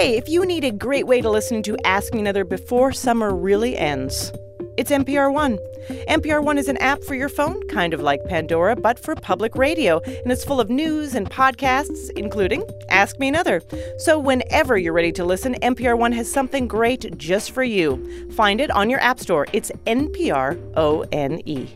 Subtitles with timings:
[0.00, 3.36] Hey, if you need a great way to listen to Ask Me Another before summer
[3.36, 4.32] really ends,
[4.78, 5.58] it's NPR One.
[6.08, 9.54] NPR One is an app for your phone, kind of like Pandora, but for public
[9.56, 13.60] radio, and it's full of news and podcasts, including Ask Me Another.
[13.98, 18.30] So whenever you're ready to listen, NPR One has something great just for you.
[18.30, 19.48] Find it on your App Store.
[19.52, 21.68] It's NPR O N E.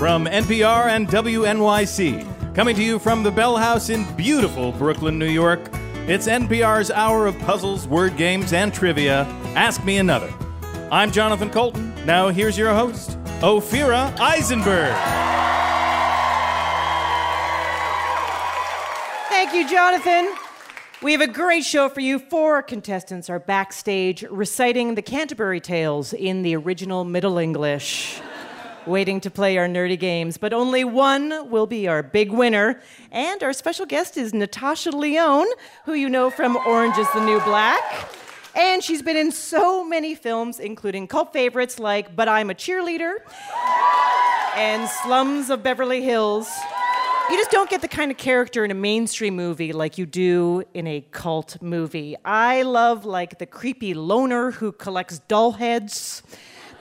[0.00, 5.28] From NPR and WNYC, coming to you from the Bell House in beautiful Brooklyn, New
[5.28, 5.60] York,
[6.08, 9.24] it's NPR's hour of puzzles, word games, and trivia.
[9.54, 10.32] Ask Me Another.
[10.90, 11.92] I'm Jonathan Coulton.
[12.06, 14.94] Now here's your host, Ophira Eisenberg.
[19.28, 20.34] Thank you, Jonathan.
[21.02, 22.18] We have a great show for you.
[22.18, 28.18] Four contestants are backstage reciting the Canterbury Tales in the original Middle English,
[28.86, 30.38] waiting to play our nerdy games.
[30.38, 32.80] But only one will be our big winner.
[33.10, 35.48] And our special guest is Natasha Lyonne,
[35.84, 37.82] who you know from Orange is the New Black.
[38.54, 43.16] And she's been in so many films, including cult favorites like But I'm a Cheerleader
[44.56, 46.50] and Slums of Beverly Hills.
[47.30, 50.64] You just don't get the kind of character in a mainstream movie like you do
[50.74, 52.16] in a cult movie.
[52.24, 56.24] I love like the creepy loner who collects doll heads,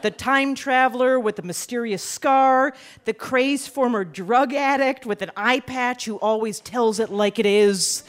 [0.02, 2.74] the time traveler with a mysterious scar,
[3.06, 7.46] the crazed former drug addict with an eye patch who always tells it like it
[7.46, 8.04] is.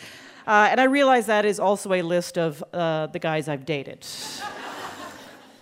[0.47, 4.07] Uh, and I realize that is also a list of uh, the guys I've dated.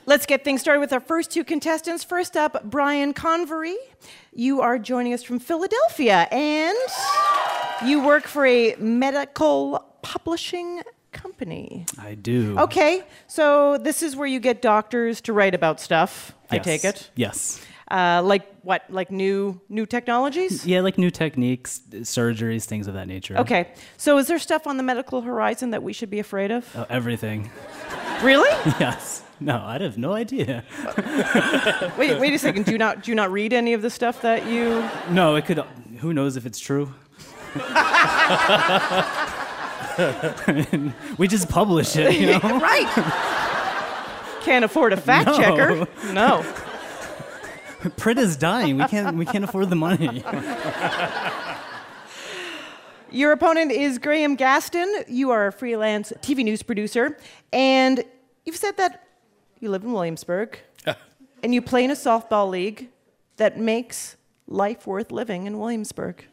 [0.07, 2.03] Let's get things started with our first two contestants.
[2.03, 3.77] First up, Brian Convery.
[4.33, 6.79] You are joining us from Philadelphia, and
[7.85, 10.81] you work for a medical publishing
[11.13, 11.87] company.
[11.99, 12.59] I do.
[12.59, 16.35] Okay, so this is where you get doctors to write about stuff.
[16.51, 17.11] I take it.
[17.15, 17.61] Yes.
[17.91, 18.85] Uh, like what?
[18.91, 20.67] Like new new technologies?
[20.67, 23.39] Yeah, like new techniques, surgeries, things of that nature.
[23.39, 26.69] Okay, so is there stuff on the medical horizon that we should be afraid of?
[26.77, 27.51] Oh, everything.
[28.23, 28.51] Really?
[28.79, 29.23] yes.
[29.41, 30.65] No, I have no idea.
[31.97, 32.67] wait, wait a second.
[32.67, 34.87] Do you not do you not read any of the stuff that you?
[35.11, 35.65] No, it could.
[36.01, 36.93] Who knows if it's true?
[41.19, 42.39] we just publish it, you know.
[42.61, 42.87] right.
[44.43, 45.37] Can't afford a fact No.
[45.39, 45.89] checker.
[46.13, 46.45] No.
[47.97, 48.77] Print is dying.
[48.77, 49.17] We can't.
[49.17, 50.23] We can't afford the money.
[53.11, 55.05] Your opponent is Graham Gaston.
[55.09, 57.17] You are a freelance TV news producer,
[57.53, 58.05] and
[58.45, 59.07] you've said that
[59.61, 60.59] you live in Williamsburg,
[61.43, 62.89] and you play in a softball league
[63.37, 64.17] that makes
[64.47, 66.25] life worth living in Williamsburg.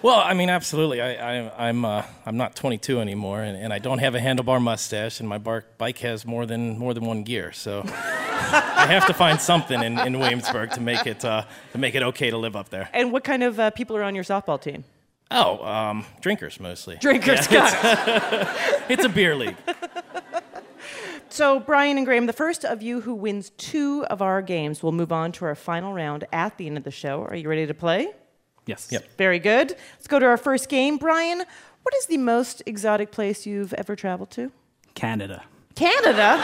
[0.00, 1.00] Well, I mean, absolutely.
[1.00, 1.14] I,
[1.48, 5.18] I, I'm uh, I'm not 22 anymore, and, and I don't have a handlebar mustache,
[5.20, 7.50] and my bar- bike has more than more than one gear.
[7.52, 11.94] So I have to find something in, in Williamsburg to make it uh, to make
[11.96, 12.88] it okay to live up there.
[12.92, 14.84] And what kind of uh, people are on your softball team?
[15.30, 16.96] Oh, um, drinkers mostly.
[17.00, 17.68] Drinkers, Yeah,
[18.06, 19.56] it's, it's a beer league.
[21.30, 24.92] So, Brian and Graham, the first of you who wins two of our games will
[24.92, 27.22] move on to our final round at the end of the show.
[27.22, 28.08] Are you ready to play?
[28.68, 28.88] Yes.
[28.90, 29.16] Yep.
[29.16, 29.74] Very good.
[29.94, 30.98] Let's go to our first game.
[30.98, 34.52] Brian, what is the most exotic place you've ever traveled to?
[34.94, 35.42] Canada.
[35.74, 36.38] Canada?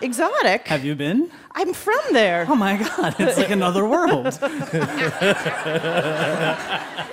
[0.00, 0.68] exotic?
[0.68, 1.30] Have you been?
[1.52, 2.46] I'm from there.
[2.48, 3.16] Oh my God!
[3.18, 4.38] It's like another world.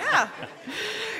[0.06, 0.30] Yeah.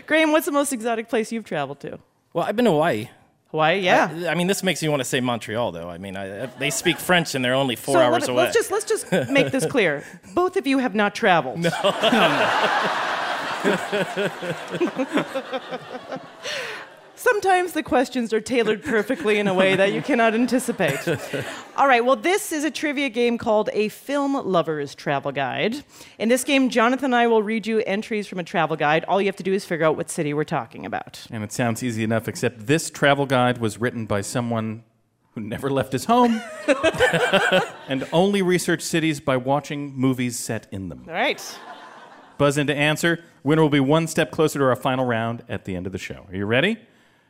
[0.06, 2.00] Graham, what's the most exotic place you've traveled to?
[2.34, 3.10] Well, I've been to Hawaii.
[3.56, 4.12] Hawaii, yeah.
[4.14, 5.90] I, I mean, this makes me want to say Montreal, though.
[5.90, 8.48] I mean, I, they speak French and they're only four so hours let, away.
[8.48, 10.04] us just let's just make this clear.
[10.34, 11.60] Both of you have not traveled.
[11.60, 11.72] No.
[17.26, 21.08] Sometimes the questions are tailored perfectly in a way that you cannot anticipate.
[21.76, 25.84] All right, well, this is a trivia game called a Film Lover's Travel Guide.
[26.20, 29.06] In this game, Jonathan and I will read you entries from a travel guide.
[29.06, 31.26] All you have to do is figure out what city we're talking about.
[31.32, 34.84] And it sounds easy enough, except this travel guide was written by someone
[35.32, 36.44] who never left his home
[37.88, 41.06] and only researched cities by watching movies set in them.
[41.08, 41.58] All right.
[42.38, 43.24] Buzz in to answer.
[43.42, 45.98] Winner will be one step closer to our final round at the end of the
[45.98, 46.28] show.
[46.30, 46.78] Are you ready?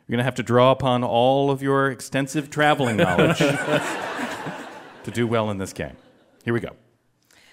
[0.06, 3.38] You're going to have to draw upon all of your extensive traveling knowledge
[5.04, 5.96] to do well in this game.
[6.44, 6.70] Here we go.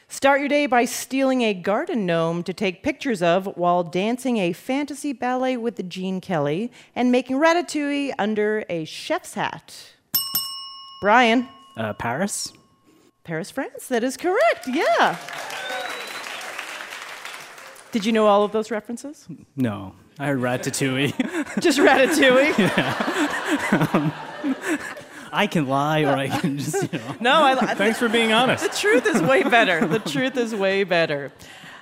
[0.08, 4.54] Start your day by stealing a garden gnome to take pictures of while dancing a
[4.54, 9.74] fantasy ballet with Gene Kelly and making ratatouille under a chef's hat.
[11.02, 12.54] Brian, Uh, Paris.
[13.24, 13.88] Paris, France.
[13.88, 14.68] That is correct.
[14.68, 15.18] Yeah.
[17.92, 19.28] Did you know all of those references?
[19.56, 21.60] No, I heard Ratatouille.
[21.60, 22.54] Just ratatouille?
[24.44, 24.60] Yeah.
[25.32, 27.16] I can lie, or I can just, you know.
[27.20, 28.64] No, I, I Thanks for being honest.
[28.64, 29.86] The truth is way better.
[29.88, 31.32] The truth is way better.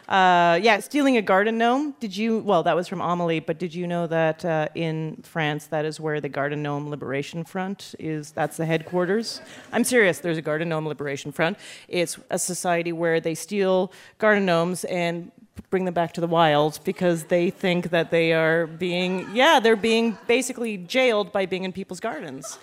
[0.08, 1.96] Uh, yeah, stealing a garden gnome.
[2.00, 2.40] Did you?
[2.40, 6.00] Well, that was from Amelie, but did you know that uh, in France, that is
[6.00, 8.32] where the Garden Gnome Liberation Front is?
[8.32, 9.42] That's the headquarters.
[9.72, 10.20] I'm serious.
[10.20, 11.58] There's a Garden Gnome Liberation Front.
[11.88, 15.32] It's a society where they steal garden gnomes and
[15.70, 19.76] bring them back to the wild because they think that they are being, yeah, they're
[19.76, 22.58] being basically jailed by being in people's gardens.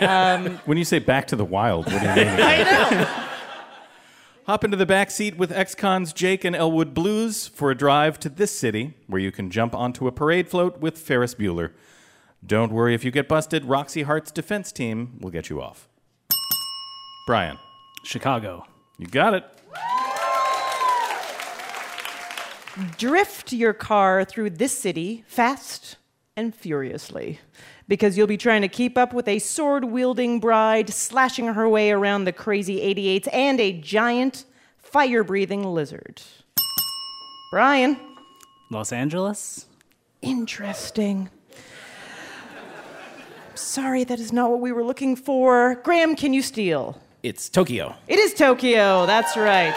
[0.00, 2.28] Um, when you say back to the wild, what do you mean?
[2.40, 3.24] I know.
[4.46, 8.28] Hop into the back seat with ex-cons Jake and Elwood Blues for a drive to
[8.28, 11.70] this city where you can jump onto a parade float with Ferris Bueller.
[12.46, 15.88] Don't worry if you get busted, Roxy Hart's defense team will get you off.
[17.26, 17.58] Brian,
[18.04, 18.66] Chicago.
[18.98, 19.44] you got it.
[22.96, 25.96] Drift your car through this city fast
[26.36, 27.38] and furiously
[27.86, 31.90] because you'll be trying to keep up with a sword wielding bride slashing her way
[31.90, 34.44] around the crazy 88s and a giant
[34.78, 36.22] fire breathing lizard.
[37.50, 37.96] Brian,
[38.70, 39.66] Los Angeles.
[40.22, 41.30] interesting.
[43.54, 45.76] Sorry, that is not what we were looking for.
[45.84, 47.00] Graham, can you steal?
[47.22, 47.94] It's Tokyo.
[48.08, 49.74] It is Tokyo, that's right.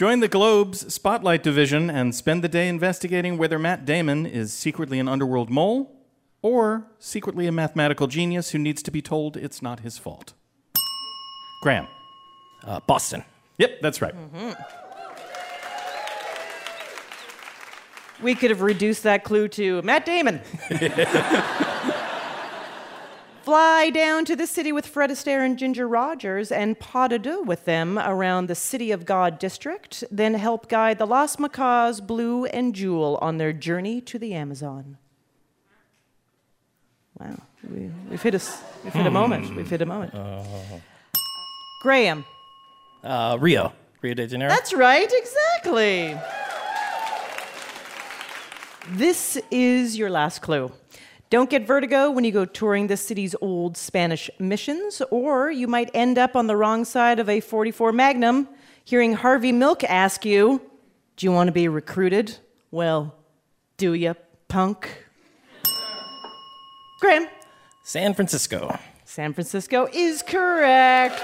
[0.00, 4.98] Join the Globe's Spotlight Division and spend the day investigating whether Matt Damon is secretly
[4.98, 5.94] an underworld mole
[6.40, 10.32] or secretly a mathematical genius who needs to be told it's not his fault.
[11.62, 11.86] Graham.
[12.64, 13.24] Uh, Boston.
[13.58, 14.14] Yep, that's right.
[18.22, 20.40] We could have reduced that clue to Matt Damon.
[23.42, 27.42] Fly down to the city with Fred Astaire and Ginger Rogers and pas de deux
[27.42, 32.44] with them around the City of God district, then help guide the Lost Macaws, Blue,
[32.46, 34.98] and Jewel on their journey to the Amazon.
[37.18, 37.36] Wow,
[37.68, 39.56] we, we've, hit a, s- we've hit a moment.
[39.56, 40.12] We've hit a moment.
[41.82, 42.26] Graham.
[43.02, 43.72] Uh, Rio.
[44.02, 44.50] Rio de Janeiro.
[44.52, 46.16] That's right, exactly.
[48.90, 50.70] This is your last clue.
[51.30, 55.88] Don't get vertigo when you go touring the city's old Spanish missions, or you might
[55.94, 58.48] end up on the wrong side of a 44 Magnum
[58.84, 60.60] hearing Harvey Milk ask you,
[61.16, 62.36] Do you want to be recruited?
[62.72, 63.14] Well,
[63.76, 64.14] do ya,
[64.48, 65.06] punk?
[67.00, 67.28] Graham,
[67.84, 68.76] San Francisco.
[69.04, 71.22] San Francisco is correct.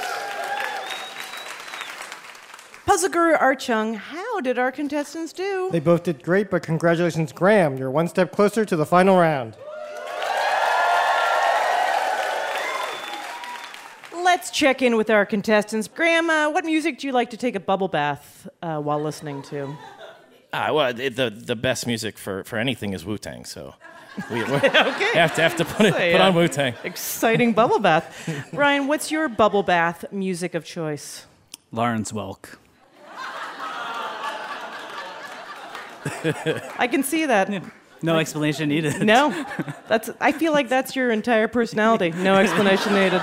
[2.87, 5.69] Puzzle Guru Art Chung, how did our contestants do?
[5.73, 7.77] They both did great, but congratulations, Graham.
[7.77, 9.57] You're one step closer to the final round.
[14.37, 15.89] Let's check in with our contestants.
[15.89, 19.41] Graham, uh, what music do you like to take a bubble bath uh, while listening
[19.45, 19.75] to?
[20.53, 23.73] Ah, well, it, the the best music for, for anything is Wu Tang, so
[24.31, 26.75] we, we have to have to put it Say, put uh, on Wu Tang.
[26.85, 28.31] Exciting bubble bath.
[28.53, 31.25] Brian, what's your bubble bath music of choice?
[31.73, 32.57] Lawrence Welk.
[36.79, 37.65] I can see that.
[38.03, 39.01] No explanation needed.
[39.03, 39.47] No,
[39.89, 40.11] that's.
[40.21, 42.11] I feel like that's your entire personality.
[42.11, 43.23] No explanation needed.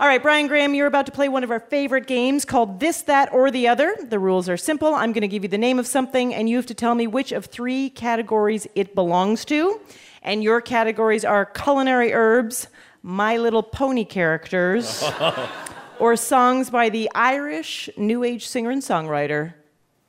[0.00, 3.02] All right, Brian Graham, you're about to play one of our favorite games called This,
[3.02, 3.96] That, or the Other.
[4.00, 4.94] The rules are simple.
[4.94, 7.08] I'm going to give you the name of something, and you have to tell me
[7.08, 9.80] which of three categories it belongs to.
[10.22, 12.68] And your categories are culinary herbs,
[13.02, 15.02] My Little Pony characters,
[15.98, 19.54] or songs by the Irish New Age singer and songwriter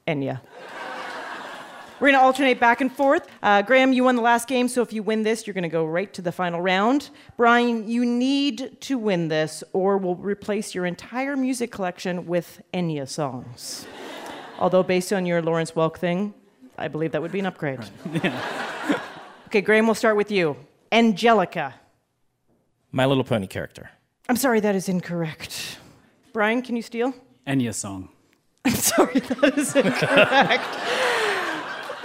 [0.08, 0.41] Enya.
[2.00, 3.27] We're going to alternate back and forth.
[3.44, 5.70] Uh, Graham, you won the last game, so if you win this, you're going to
[5.70, 7.10] go right to the final round.
[7.36, 13.06] Brian, you need to win this, or we'll replace your entire music collection with Enya
[13.06, 13.86] songs.
[14.60, 16.34] Although, based on your Lawrence Welk thing,
[16.77, 17.79] I believe that would be an upgrade.
[19.48, 20.56] okay, Graham, we'll start with you.
[20.94, 21.75] Angelica.
[22.94, 23.89] My Little Pony character.
[24.29, 25.79] I'm sorry, that is incorrect.
[26.32, 27.13] Brian, can you steal?
[27.46, 28.08] Enya song.
[28.65, 31.09] I'm sorry, that is incorrect.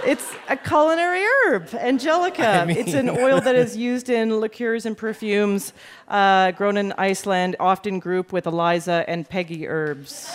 [0.05, 2.65] It's a culinary herb, Angelica.
[2.69, 5.73] it's an oil that is used in liqueurs and perfumes,
[6.07, 10.33] uh, grown in Iceland, often grouped with Eliza and Peggy herbs.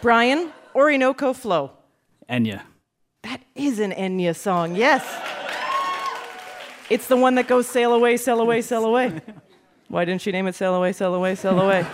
[0.00, 1.72] Brian, Orinoco Flow.
[2.28, 2.62] Enya.
[3.22, 5.02] That is an Enya song, yes.
[6.90, 9.20] It's the one that goes sail away, sail away, sail away.
[9.88, 11.86] Why didn't she name it sail away, sail away, sail away?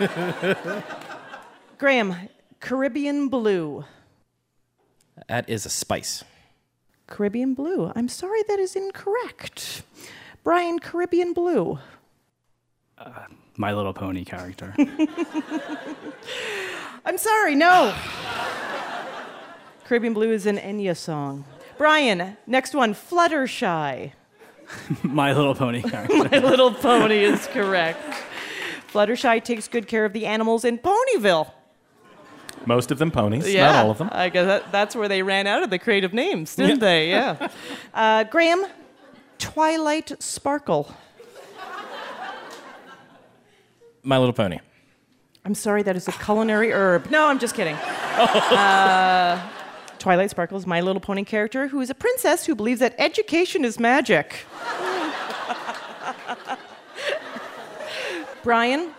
[1.77, 2.15] Graham,
[2.59, 3.85] Caribbean Blue.
[5.27, 6.23] That is a spice.
[7.07, 7.91] Caribbean Blue.
[7.95, 9.83] I'm sorry, that is incorrect.
[10.43, 11.79] Brian, Caribbean Blue.
[12.97, 13.09] Uh,
[13.57, 14.73] My Little Pony character.
[17.05, 17.93] I'm sorry, no.
[19.85, 21.43] Caribbean Blue is an Enya song.
[21.77, 24.13] Brian, next one, Fluttershy.
[25.03, 26.15] My Little Pony character.
[26.15, 27.99] My Little Pony is correct.
[28.91, 31.51] Fluttershy takes good care of the animals in Ponyville.
[32.65, 34.09] Most of them ponies, not all of them.
[34.11, 37.09] I guess that, that's where they ran out of the creative names, didn't they?
[37.09, 37.49] Yeah.
[37.93, 38.65] uh, Graham,
[39.39, 40.93] Twilight Sparkle.
[44.03, 44.59] My Little Pony.
[45.43, 47.09] I'm sorry, that is a culinary herb.
[47.09, 47.77] No, I'm just kidding.
[48.11, 49.39] Uh,
[49.97, 53.63] Twilight Sparkle is My Little Pony character who is a princess who believes that education
[53.63, 54.35] is magic.
[58.43, 58.91] Brian,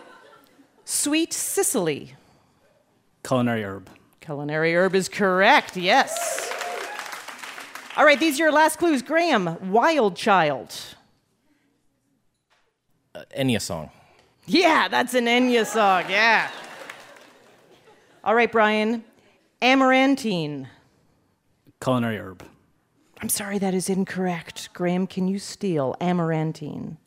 [0.83, 2.15] Sweet Cicely.
[3.23, 3.89] Culinary herb.
[4.21, 6.51] Culinary herb is correct, yes.
[7.95, 9.01] All right, these are your last clues.
[9.01, 10.75] Graham, Wild Child.
[13.13, 13.91] Uh, Enya song.
[14.45, 16.49] Yeah, that's an Enya song, yeah.
[18.23, 19.03] All right, Brian,
[19.61, 20.67] Amarantine.
[21.81, 22.43] Culinary herb.
[23.21, 24.69] I'm sorry, that is incorrect.
[24.73, 26.97] Graham, can you steal Amarantine?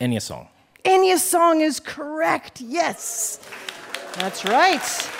[0.00, 0.48] Enya song.
[0.84, 3.40] Enya song is correct, yes.
[4.14, 5.10] That's right.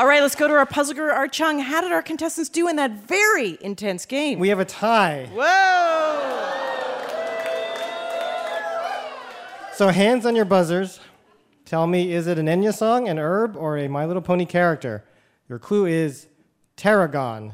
[0.00, 1.58] All right, let's go to our puzzle guru, Art Chung.
[1.58, 4.38] How did our contestants do in that very intense game?
[4.38, 5.28] We have a tie.
[5.30, 6.56] Whoa!
[9.74, 11.00] So hands on your buzzers.
[11.66, 15.04] Tell me, is it an Enya song, an herb, or a My Little Pony character?
[15.50, 16.28] Your clue is
[16.76, 17.52] tarragon.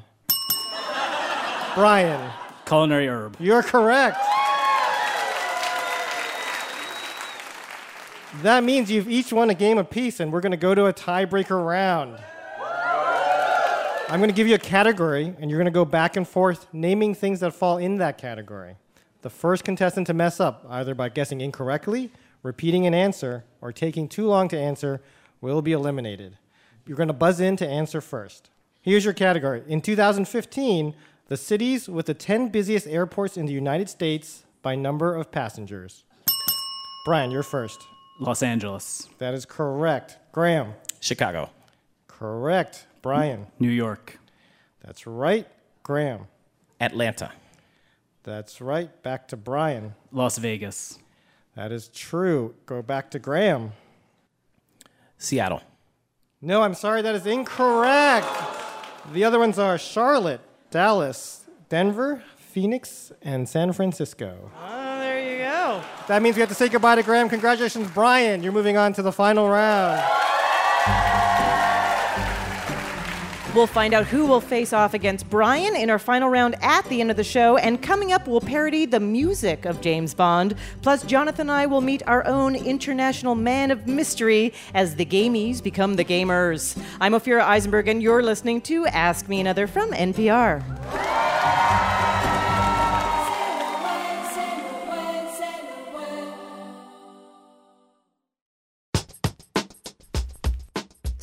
[1.75, 2.31] Brian,
[2.65, 3.37] Culinary herb.
[3.41, 4.19] you're correct.
[8.43, 10.93] That means you've each won a game apiece, and we're going to go to a
[10.93, 12.21] tiebreaker round.
[14.09, 16.69] I'm going to give you a category, and you're going to go back and forth
[16.73, 18.77] naming things that fall in that category.
[19.23, 22.13] The first contestant to mess up, either by guessing incorrectly,
[22.45, 25.03] repeating an answer, or taking too long to answer,
[25.41, 26.39] will be eliminated.
[26.87, 28.49] You're going to buzz in to answer first.
[28.81, 29.65] Here's your category.
[29.67, 30.95] In 2015,
[31.27, 36.05] the cities with the 10 busiest airports in the United States by number of passengers.
[37.05, 37.83] Brian, you're first.
[38.21, 39.09] Los Angeles.
[39.19, 40.19] That is correct.
[40.31, 41.51] Graham, Chicago.
[42.07, 42.87] correct.
[43.07, 44.19] Brian, New York.
[44.85, 45.47] that's right.
[45.85, 46.27] Graham,
[46.81, 47.31] Atlanta.
[48.25, 48.91] that's right.
[49.05, 49.95] Back to Brian.
[50.11, 50.99] Las Vegas.
[51.55, 52.57] That is true.
[52.67, 53.75] Go back to Graham.
[55.19, 55.63] Seattle.
[56.43, 58.27] No, I'm sorry, that is incorrect.
[59.13, 60.41] The other ones are Charlotte,
[60.73, 64.51] Dallas, Denver, Phoenix, and San Francisco.
[64.61, 65.81] Oh, there you go.
[66.09, 67.29] That means we have to say goodbye to Graham.
[67.29, 68.43] Congratulations, Brian.
[68.43, 70.03] You're moving on to the final round.
[73.57, 77.01] We'll find out who will face off against Brian in our final round at the
[77.01, 77.57] end of the show.
[77.57, 80.55] And coming up, we'll parody the music of James Bond.
[80.83, 85.63] Plus, Jonathan and I will meet our own international man of mystery as the gamies
[85.63, 86.79] become the gamers.
[87.01, 91.26] I'm Ophira Eisenberg, and you're listening to Ask Me Another from NPR.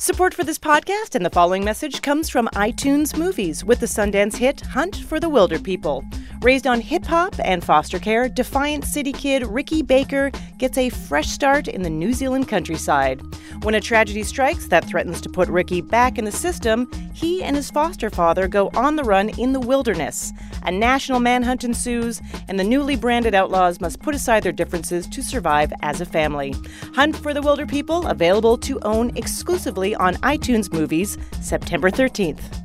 [0.04, 4.36] Support for this podcast and the following message comes from iTunes Movies with the Sundance
[4.36, 6.04] hit Hunt for the Wilderpeople.
[6.44, 11.28] Raised on hip hop and foster care, Defiant City kid Ricky Baker gets a fresh
[11.28, 13.22] start in the New Zealand countryside.
[13.62, 17.56] When a tragedy strikes that threatens to put Ricky back in the system, he and
[17.56, 20.32] his foster father go on the run in the wilderness.
[20.64, 25.22] A national manhunt ensues, and the newly branded outlaws must put aside their differences to
[25.22, 26.54] survive as a family.
[26.94, 32.63] Hunt for the Wilderpeople, available to own exclusively on iTunes Movies September 13th.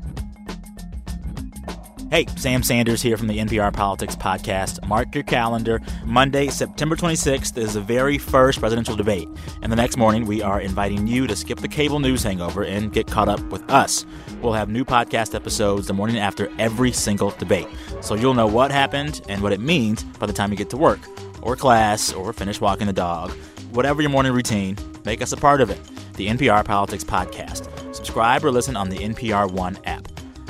[2.11, 4.83] Hey, Sam Sanders here from the NPR Politics Podcast.
[4.87, 5.79] Mark your calendar.
[6.05, 9.29] Monday, September 26th is the very first presidential debate.
[9.61, 12.91] And the next morning, we are inviting you to skip the cable news hangover and
[12.91, 14.07] get caught up with us.
[14.41, 17.67] We'll have new podcast episodes the morning after every single debate.
[18.01, 20.77] So you'll know what happened and what it means by the time you get to
[20.77, 21.01] work,
[21.43, 23.29] or class, or finish walking the dog.
[23.69, 24.75] Whatever your morning routine,
[25.05, 25.79] make us a part of it.
[26.13, 27.69] The NPR Politics Podcast.
[27.93, 30.07] Subscribe or listen on the NPR One app.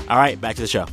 [0.07, 0.85] All right, back to the show.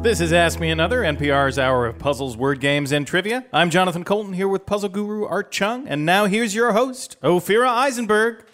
[0.00, 3.44] This is Ask Me Another, NPR's hour of puzzles, word games, and trivia.
[3.52, 7.68] I'm Jonathan Coulton here with puzzle guru Art Chung, and now here's your host, Ophira
[7.68, 8.44] Eisenberg.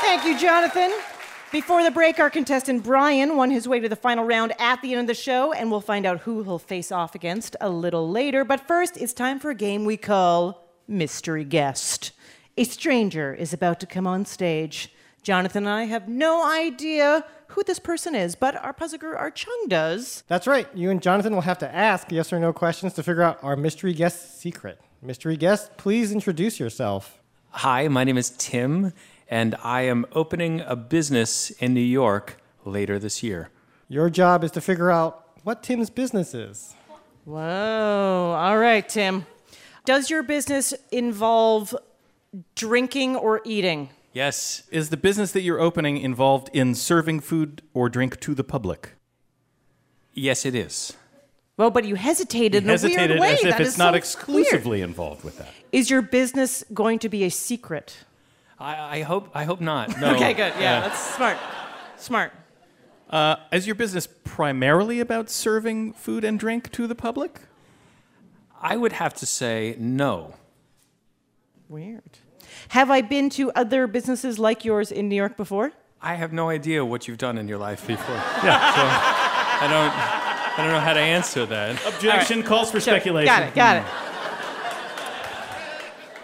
[0.00, 0.90] Thank you, Jonathan.
[1.52, 4.92] Before the break, our contestant Brian won his way to the final round at the
[4.92, 8.10] end of the show, and we'll find out who he'll face off against a little
[8.10, 8.44] later.
[8.44, 12.12] But first, it's time for a game we call Mystery Guest.
[12.56, 14.90] A stranger is about to come on stage.
[15.22, 19.34] Jonathan and I have no idea who this person is, but our puzzle guru, Art
[19.34, 20.22] Chung, does.
[20.28, 20.68] That's right.
[20.74, 23.56] You and Jonathan will have to ask yes or no questions to figure out our
[23.56, 24.80] mystery guest's secret.
[25.02, 27.20] Mystery guest, please introduce yourself.
[27.50, 28.92] Hi, my name is Tim,
[29.28, 33.50] and I am opening a business in New York later this year.
[33.88, 36.74] Your job is to figure out what Tim's business is.
[37.24, 38.36] Whoa.
[38.38, 39.26] All right, Tim.
[39.84, 41.74] Does your business involve
[42.54, 43.90] drinking or eating?
[44.12, 44.64] Yes.
[44.70, 48.94] Is the business that you're opening involved in serving food or drink to the public?
[50.14, 50.96] Yes, it is.
[51.56, 53.32] Well, but you hesitated in Hesitated a weird way.
[53.34, 55.48] as if That it's is not so exclusively involved with that.
[55.72, 57.98] Is your business going to be a secret?
[58.58, 59.30] I, I hope.
[59.34, 59.98] I hope not.
[60.00, 60.14] No.
[60.14, 60.52] Okay, good.
[60.58, 61.36] Yeah, that's smart.
[61.96, 62.32] Smart.
[63.08, 67.40] Uh, is your business primarily about serving food and drink to the public?
[68.60, 70.34] I would have to say no.
[71.68, 72.18] Weird.
[72.70, 75.72] Have I been to other businesses like yours in New York before?
[76.00, 78.14] I have no idea what you've done in your life before.
[78.44, 78.74] Yeah.
[78.74, 79.92] So I don't.
[80.58, 81.84] I don't know how to answer that.
[81.86, 83.26] Objection calls for speculation.
[83.26, 83.54] Got it.
[83.54, 83.84] Got it.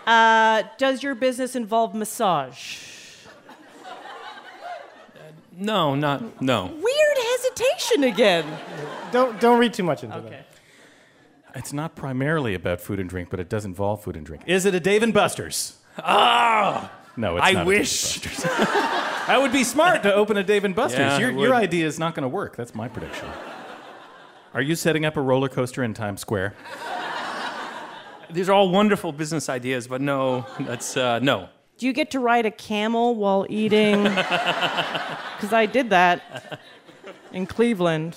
[0.06, 2.78] Uh, does your business involve massage?
[5.58, 6.66] No, not no.
[6.66, 8.46] Weird hesitation again.
[9.10, 10.28] Don't don't read too much into Okay.
[10.28, 10.46] that.
[11.56, 14.42] It's not primarily about food and drink, but it does involve food and drink.
[14.46, 15.75] Is it a Dave and Buster's?
[15.98, 16.92] Ah!
[17.16, 17.66] No, it's I not.
[17.66, 18.16] wish.
[18.16, 18.42] and Buster's.
[19.26, 20.98] that would be smart to open a Dave and Buster's.
[20.98, 22.56] Yeah, your, your idea is not going to work.
[22.56, 23.28] That's my prediction.
[24.52, 26.54] Are you setting up a roller coaster in Times Square?
[28.30, 31.48] These are all wonderful business ideas, but no, that's uh, no.
[31.78, 34.02] Do you get to ride a camel while eating?
[35.36, 36.58] Because I did that
[37.30, 38.16] in Cleveland.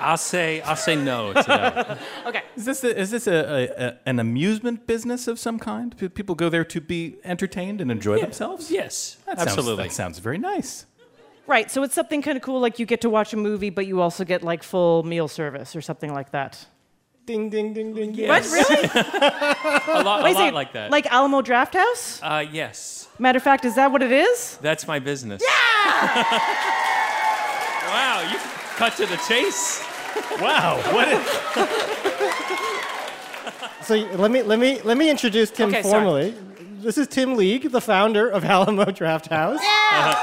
[0.00, 1.98] I'll say I'll say no to that.
[2.26, 2.42] Okay.
[2.56, 5.96] Is this a, is this a, a, a, an amusement business of some kind?
[5.96, 8.70] P- People go there to be entertained and enjoy themselves.
[8.70, 9.84] yes, That sounds- absolutely.
[9.84, 10.84] that sounds very nice.
[11.46, 13.86] Right, so it's something kind of cool, like you get to watch a movie, but
[13.86, 16.66] you also get like full meal service or something like that.
[17.24, 18.12] Ding ding ding ding.
[18.12, 18.28] ding.
[18.28, 18.84] What, really?
[18.94, 20.90] a lot, a lot say, like that.
[20.90, 22.20] Like Alamo Draft House?
[22.22, 24.58] uh, yes, Matter of fact, is that what it is?
[24.60, 25.42] that's my business.
[25.42, 26.22] Yeah.
[27.88, 28.38] wow, you
[28.78, 29.84] cut to the chase.
[30.40, 30.80] Wow.
[30.92, 31.20] What is,
[33.86, 35.92] So let me let me let me introduce Tim Okay, sorry.
[35.92, 36.34] formally.
[36.80, 39.60] This is Tim League, the founder of Alamo Draft House.
[39.62, 40.14] Yeah.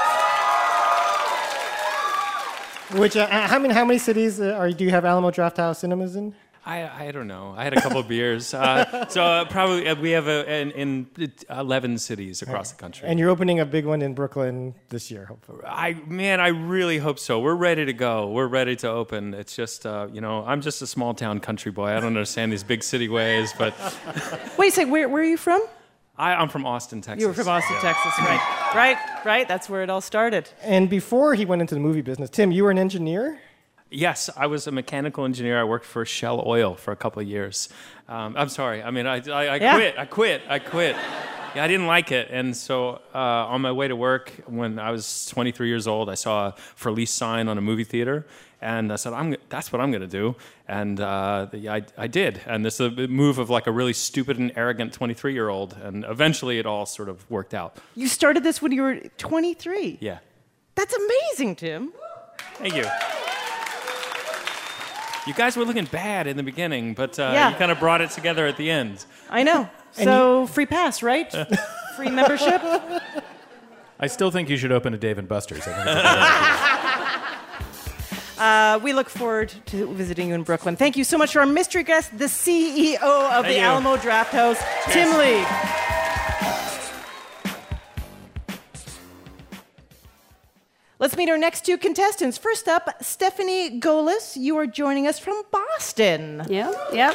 [2.98, 5.78] Which uh, how many how many cities uh, are do you have Alamo Draft House
[5.80, 6.34] cinemas in?
[6.66, 7.54] I, I don't know.
[7.56, 8.52] I had a couple of beers.
[8.52, 11.06] Uh, so uh, probably uh, we have a, in, in
[11.48, 13.08] 11 cities across the country.
[13.08, 15.60] And you're opening a big one in Brooklyn this year, hopefully.
[15.64, 17.38] I man, I really hope so.
[17.38, 18.26] We're ready to go.
[18.32, 19.32] We're ready to open.
[19.32, 21.86] It's just uh, you know, I'm just a small town country boy.
[21.86, 23.72] I don't understand these big city ways, but
[24.58, 25.64] Wait a second, where, where are you from?
[26.18, 27.20] I, I'm from Austin, Texas.
[27.20, 27.92] You were from Austin, Yeah.
[27.92, 28.72] Texas, right?
[28.74, 29.46] Right, right.
[29.46, 30.48] That's where it all started.
[30.62, 33.38] And before he went into the movie business, Tim, you were an engineer.
[33.90, 35.60] Yes, I was a mechanical engineer.
[35.60, 37.68] I worked for Shell Oil for a couple of years.
[38.08, 38.82] Um, I'm sorry.
[38.82, 39.74] I mean, I, I, I Yeah.
[39.74, 39.98] quit.
[39.98, 40.42] I quit.
[40.48, 40.96] I quit.
[41.54, 42.28] Yeah, I didn't like it.
[42.30, 46.14] And so uh, on my way to work, when I was 23 years old, I
[46.14, 48.26] saw a for lease sign on a movie theater.
[48.60, 50.34] And I said, I'm, that's what I'm going to do.
[50.66, 52.40] And uh, the- I, I did.
[52.46, 55.76] And this is a move of like a really stupid and arrogant 23 year old.
[55.80, 57.76] And eventually it all sort of worked out.
[57.94, 59.98] You started this when you were 23.
[60.00, 60.18] Yeah.
[60.74, 61.92] That's amazing, Tim.
[62.54, 62.84] Thank you.
[65.26, 67.50] You guys were looking bad in the beginning, but uh, Yeah.
[67.50, 69.04] you kind of brought it together at the end.
[69.28, 69.68] I know.
[69.92, 71.30] So free pass, right?
[71.96, 72.62] free membership.
[73.98, 75.62] I still think you should open a Dave and Buster's.
[75.66, 76.06] I think it's a good
[78.38, 78.42] idea.
[78.76, 80.76] Uh, we look forward to visiting you in Brooklyn.
[80.76, 83.60] Thank you so much to our mystery guest, the CEO of the you.
[83.60, 84.62] Alamo Draft House,
[84.92, 85.42] Tim Lee.
[90.98, 92.38] Let's meet our next two contestants.
[92.38, 94.34] First up, Stephanie Golis.
[94.36, 97.14] You are joining us from Boston, Yep, yep.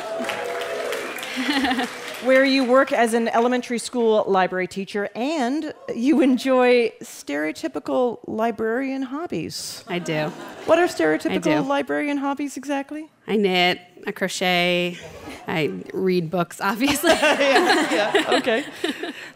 [2.24, 9.84] where you work as an elementary school library teacher and you enjoy stereotypical librarian hobbies.
[9.88, 10.28] I do.
[10.68, 13.10] What are stereotypical librarian hobbies exactly?
[13.28, 15.00] I knit, I crochet,
[15.48, 17.10] I read books, obviously.
[17.14, 18.38] yeah, Yeah.
[18.38, 18.64] Okay.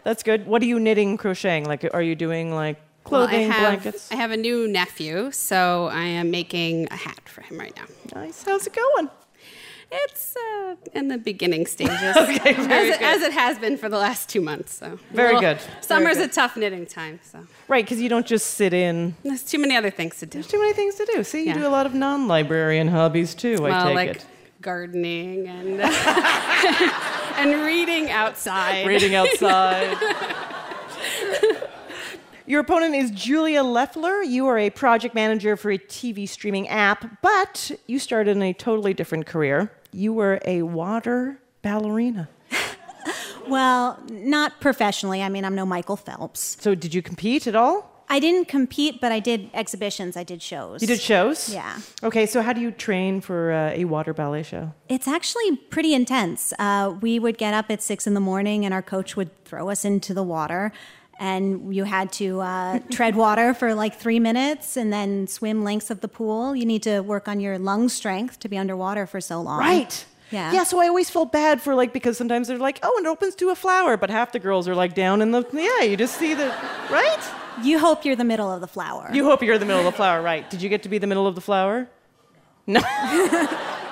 [0.04, 0.46] That's good.
[0.46, 1.64] What are you knitting, crocheting?
[1.64, 2.78] Like, are you doing like
[3.10, 4.10] Well, I have, blankets?
[4.12, 7.84] I have a new nephew, so I am making a hat for him right now.
[8.20, 8.42] Nice.
[8.42, 9.10] How's it going?
[9.92, 13.02] It's uh, in the beginning stages, Okay, very as, it, good.
[13.06, 14.74] as it has been for the last two months.
[14.74, 15.60] So Very Well, good.
[15.60, 16.30] Very Summer's good.
[16.30, 19.14] a tough knitting time, so Right, because you don't just sit in.
[19.22, 20.32] there's too many other things to do.
[20.38, 21.22] There's too many things to do.
[21.22, 21.54] See, you Yeah.
[21.58, 23.58] do a lot of non-librarian hobbies too.
[23.58, 24.26] I well, take like it.
[24.60, 25.80] gardening and
[27.36, 28.86] and reading outside.
[28.88, 29.96] Reading outside.
[32.48, 34.22] Your opponent is Julia Leffler.
[34.22, 38.52] You are a project manager for a TV streaming app, but you started in a
[38.52, 39.72] totally different career.
[39.92, 42.28] You were a water ballerina.
[43.48, 45.22] Well, not professionally.
[45.22, 46.56] I mean, I'm no Michael Phelps.
[46.58, 47.88] So, did you compete at all?
[48.08, 50.16] I didn't compete, but I did exhibitions.
[50.16, 50.80] I did shows.
[50.82, 51.48] You did shows?
[51.52, 51.78] Yeah.
[52.02, 54.72] Okay, so how do you train for uh, a water ballet show?
[54.88, 56.52] It's actually pretty intense.
[56.58, 59.70] Uh, we would get up at six in the morning, and our coach would throw
[59.70, 60.72] us into the water.
[61.18, 65.90] And you had to uh, tread water for like three minutes and then swim lengths
[65.90, 66.54] of the pool.
[66.54, 69.60] You need to work on your lung strength to be underwater for so long.
[69.60, 70.04] Right.
[70.30, 70.52] Yeah.
[70.52, 73.08] Yeah, so I always feel bad for like because sometimes they're like, oh, and it
[73.08, 75.96] opens to a flower, but half the girls are like down in the yeah, you
[75.96, 76.52] just see the
[76.90, 77.30] right?
[77.62, 79.08] You hope you're the middle of the flower.
[79.12, 80.48] You hope you're the middle of the flower, right?
[80.50, 81.88] Did you get to be the middle of the flower?
[82.66, 82.80] No.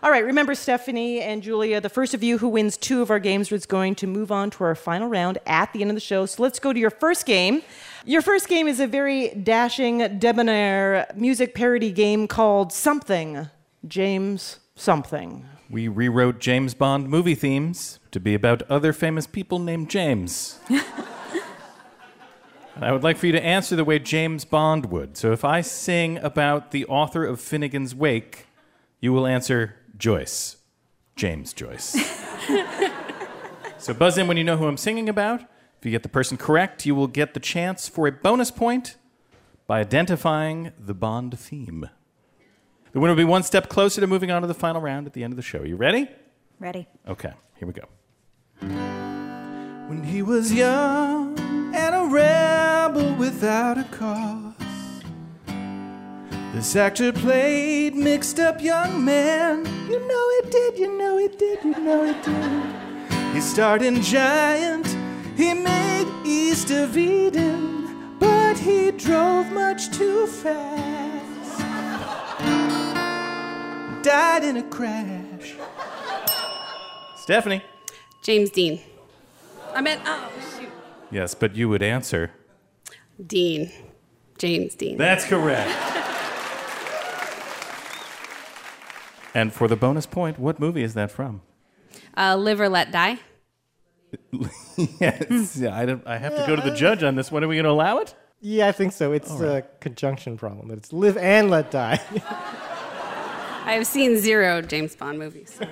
[0.00, 3.18] All right, remember Stephanie and Julia, the first of you who wins two of our
[3.18, 6.00] games is going to move on to our final round at the end of the
[6.00, 6.24] show.
[6.24, 7.62] So let's go to your first game.
[8.04, 13.48] Your first game is a very dashing, debonair music parody game called Something.
[13.88, 15.44] James Something.
[15.68, 20.60] We rewrote James Bond movie themes to be about other famous people named James.
[20.68, 20.84] and
[22.80, 25.16] I would like for you to answer the way James Bond would.
[25.16, 28.46] So if I sing about the author of Finnegan's Wake,
[29.00, 30.56] you will answer Joyce.
[31.16, 31.96] James Joyce.
[33.78, 35.40] so buzz in when you know who I'm singing about.
[35.78, 38.96] If you get the person correct, you will get the chance for a bonus point
[39.66, 41.90] by identifying the Bond theme.
[42.92, 45.12] The winner will be one step closer to moving on to the final round at
[45.12, 45.58] the end of the show.
[45.58, 46.08] Are You ready?
[46.58, 46.86] Ready?
[47.06, 47.84] Okay, here we go.
[49.88, 51.38] When he was young
[51.74, 54.47] and a rebel without a cause,
[56.54, 59.64] this actor played mixed up young man.
[59.88, 63.34] You know it did, you know it did, you know it did.
[63.34, 64.86] He starred in Giant,
[65.36, 71.60] he made East of Eden, but he drove much too fast.
[74.02, 75.54] Died in a crash.
[77.16, 77.62] Stephanie.
[78.22, 78.80] James Dean.
[79.74, 80.70] I meant, oh, shoot.
[81.10, 82.30] Yes, but you would answer.
[83.24, 83.70] Dean.
[84.38, 84.96] James Dean.
[84.96, 85.97] That's correct.
[89.34, 91.42] And for the bonus point, what movie is that from?
[92.16, 93.18] Uh, Live or Let Die.
[94.76, 97.44] yes, yeah, I, don't- I have to go to the judge on this one.
[97.44, 98.14] Are we going to allow it?
[98.40, 99.12] Yeah, I think so.
[99.12, 100.70] It's a conjunction problem.
[100.70, 102.00] It's live and let die.
[103.64, 105.58] I have seen zero James Bond movies.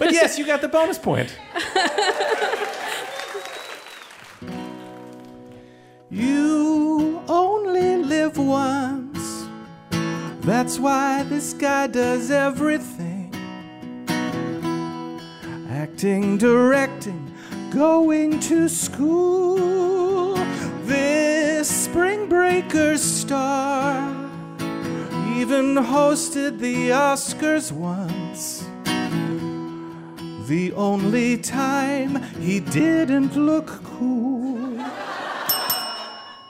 [0.00, 1.32] But yes, you got the bonus point.
[6.10, 9.45] you only live once.
[10.46, 13.34] That's why this guy does everything
[15.68, 17.34] acting, directing,
[17.70, 20.36] going to school.
[20.84, 24.08] This spring breaker star
[25.36, 28.68] even hosted the Oscars once.
[30.48, 34.78] The only time he didn't look cool.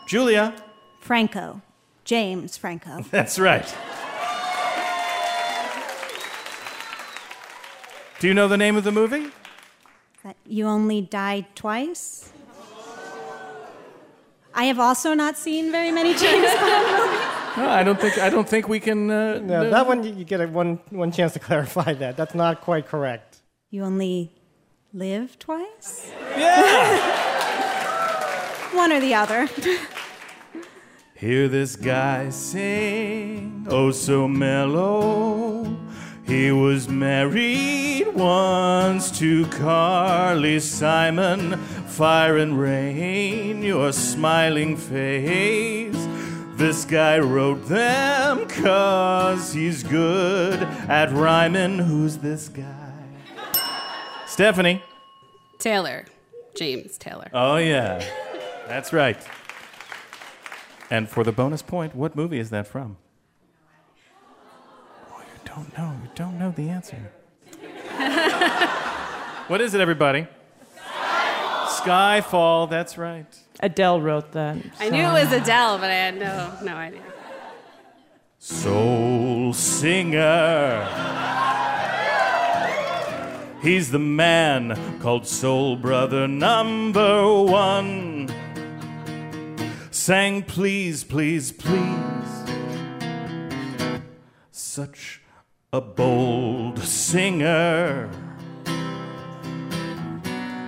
[0.07, 0.55] Julia.
[1.01, 1.63] Franco.
[2.07, 3.03] James Franco.
[3.11, 3.67] That's right.
[8.19, 9.31] Do you know the name of the movie?
[10.25, 12.33] That you only die twice?
[14.55, 17.21] I have also not seen very many James Bond movies.
[17.59, 19.11] No, I don't think I don't think we can.
[19.11, 22.17] Uh, no, that one you you get a one one chance to clarify that.
[22.17, 23.43] That's not quite correct.
[23.71, 24.33] You only
[24.95, 26.11] live twice?
[26.39, 26.97] Yeah.
[28.75, 29.49] One or the other.
[31.17, 35.75] Hear this guy sing, oh so mellow.
[36.27, 41.57] He was married once to Carly Simon.
[41.87, 46.07] Fire and rain, your smiling face.
[46.57, 51.79] This guy wrote them cause he's good at rhyming.
[51.79, 52.93] Who's this guy?
[54.27, 54.83] Stephanie.
[55.59, 56.05] Taylor.
[56.55, 57.31] James Taylor.
[57.33, 58.05] Oh, yeah.
[58.69, 59.17] That's right.
[60.91, 62.97] And for the bonus point, what movie is that from?
[65.11, 65.97] Oh, you don't know.
[66.03, 67.11] You don't know the answer.
[69.49, 70.29] what is it, everybody?
[71.67, 73.27] Skyfall, that's right.
[73.61, 74.57] Adele wrote that.
[74.81, 77.03] I knew it was Adele, but I had no no idea.
[78.39, 80.85] Soul singer.
[83.63, 88.31] He's the man called Soul Brother Number One.
[90.07, 92.45] Sang Please, Please, Please.
[94.53, 95.21] Such
[95.73, 98.09] a bold singer.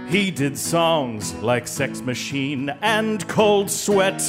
[0.09, 4.20] He did songs like Sex Machine and Cold Sweat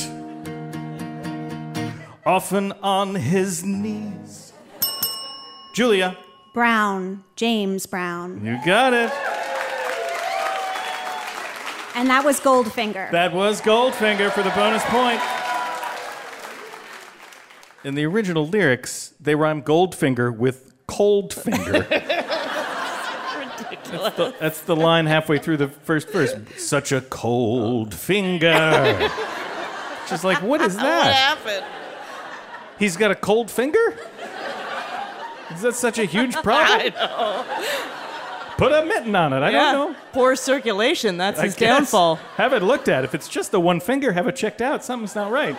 [2.24, 4.54] often on his knees.
[5.74, 6.16] Julia,
[6.54, 7.24] Brown.
[7.36, 8.46] James Brown.
[8.46, 9.29] you got it.
[12.00, 13.12] And that was Goldfinger.
[13.12, 15.20] That was Goldfinger for the bonus point.
[17.84, 21.86] In the original lyrics, they rhyme Goldfinger with Cold Finger.
[23.92, 26.34] That's the, that's the line halfway through the first verse.
[26.58, 29.10] Such a cold finger.
[30.08, 31.06] Just like, what is that?
[31.06, 31.66] What happened?
[32.78, 33.98] He's got a cold finger?
[35.52, 36.94] Is that such a huge problem?
[38.60, 39.38] Put a mitten on it.
[39.42, 39.72] I Yeah.
[39.72, 39.98] don't know.
[40.12, 41.18] Poor circulation.
[41.18, 41.78] That's I his guess.
[41.78, 42.20] downfall.
[42.36, 43.06] Have it looked at.
[43.06, 44.84] If it's just the one finger, have it checked out.
[44.84, 45.56] Something's not right.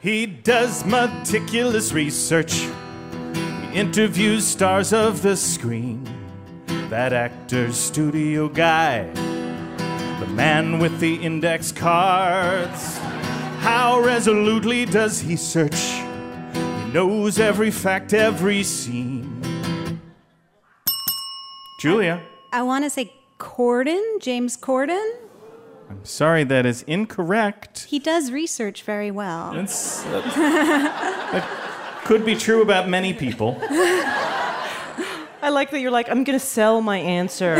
[0.00, 2.54] He does meticulous research.
[3.34, 6.08] He interviews stars of the screen.
[6.88, 9.04] That actor's studio guy.
[10.20, 12.96] The man with the index cards.
[13.60, 15.80] How resolutely does he search?
[16.54, 19.35] He knows every fact, every scene.
[21.78, 22.22] Julia.
[22.52, 25.12] I want to say Corden, James Corden.
[25.88, 27.84] I'm sorry, that is incorrect.
[27.84, 29.52] He does research very well.
[29.52, 33.58] That's, that, that could be true about many people.
[33.60, 37.56] I like that you're like, I'm going to sell my answer.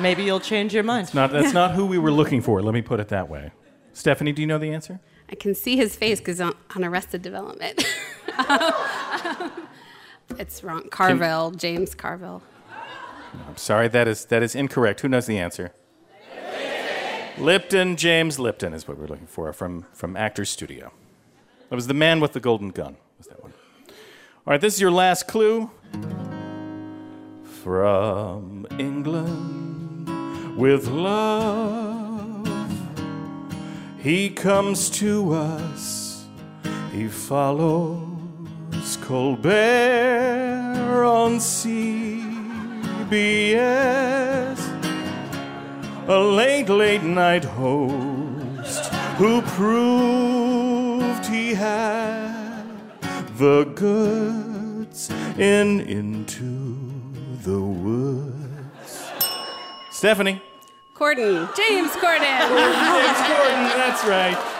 [0.00, 1.14] Maybe you'll change your mind.
[1.14, 3.52] Not, that's not who we were looking for, let me put it that way.
[3.92, 5.00] Stephanie, do you know the answer?
[5.30, 7.82] I can see his face because on, on Arrested Development.
[10.38, 10.88] it's wrong.
[10.90, 12.42] Carville, James Carville.
[13.48, 15.00] I'm sorry, that is, that is incorrect.
[15.00, 15.72] Who knows the answer?
[17.38, 20.92] Lipton, James Lipton is what we're looking for from, from Actors Studio.
[21.68, 22.96] That was the man with the golden gun.
[23.18, 23.52] Was that one?
[23.88, 25.70] All right, this is your last clue.
[27.62, 32.46] From England with love,
[33.98, 36.26] he comes to us.
[36.92, 41.40] He follows Colbert on
[43.14, 44.58] CBS
[46.08, 48.86] a late, late night host
[49.18, 52.64] who proved he had
[53.38, 56.76] the goods in Into
[57.44, 59.12] the Woods.
[59.92, 60.42] Stephanie.
[60.92, 62.18] Corden, James Corden.
[62.48, 64.53] James Corden, that's right.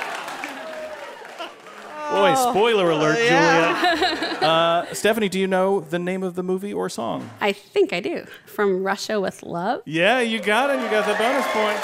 [2.10, 4.30] Boy, spoiler alert, Julia.
[4.44, 7.30] Uh, Stephanie, do you know the name of the movie or song?
[7.40, 8.26] I think I do.
[8.44, 9.80] From Russia with Love.
[9.86, 10.82] Yeah, you got it.
[10.82, 11.80] You got the bonus point.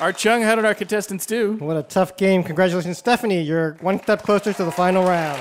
[0.00, 1.52] Art Chung, how did our contestants do?
[1.58, 2.42] What a tough game.
[2.42, 3.42] Congratulations, Stephanie.
[3.42, 5.38] You're one step closer to the final round.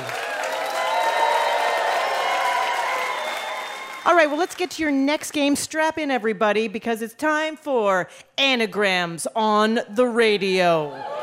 [4.06, 5.56] All right, well, let's get to your next game.
[5.56, 11.19] Strap in, everybody, because it's time for Anagrams on the Radio.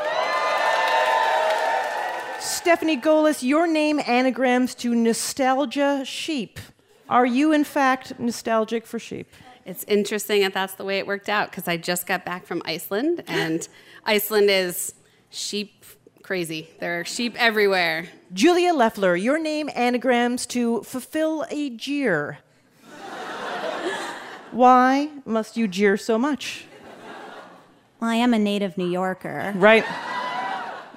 [2.47, 6.61] Stephanie Golis, your name anagrams to nostalgia sheep.
[7.09, 9.27] Are you, in fact, nostalgic for sheep?
[9.65, 12.61] It's interesting that that's the way it worked out because I just got back from
[12.63, 13.67] Iceland and
[14.05, 14.93] Iceland is
[15.29, 15.83] sheep
[16.23, 16.69] crazy.
[16.79, 18.07] There are sheep everywhere.
[18.31, 22.37] Julia Leffler, your name anagrams to fulfill a jeer.
[24.51, 26.63] Why must you jeer so much?
[27.99, 29.53] Well, I am a native New Yorker.
[29.57, 29.83] Right?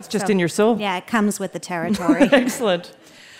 [0.01, 0.79] It's just So- in your soul.
[0.81, 2.23] Yeah, it comes with the territory.
[2.33, 2.93] Excellent.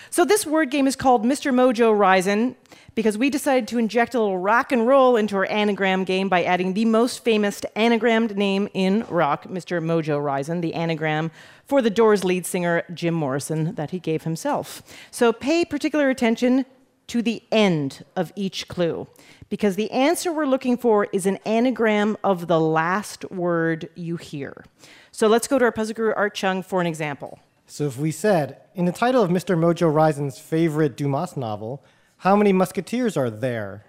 [0.09, 1.53] So this word game is called Mr.
[1.53, 2.55] Mojo Rising
[2.95, 6.43] because we decided to inject a little rock and roll into our anagram game by
[6.43, 9.81] adding the most famous anagrammed name in rock, Mr.
[9.81, 11.31] Mojo Rising, the anagram
[11.65, 14.83] for the Doors lead singer Jim Morrison that he gave himself.
[15.11, 16.65] So pay particular attention
[17.07, 19.07] to the end of each clue
[19.49, 24.65] because the answer we're looking for is an anagram of the last word you hear.
[25.11, 27.39] So let's go to our puzzle guru Art Chung for an example.
[27.67, 29.57] So if we said, in the title of Mr.
[29.57, 31.83] Mojo Rison's favorite Dumas novel,
[32.17, 33.85] how many musketeers are there?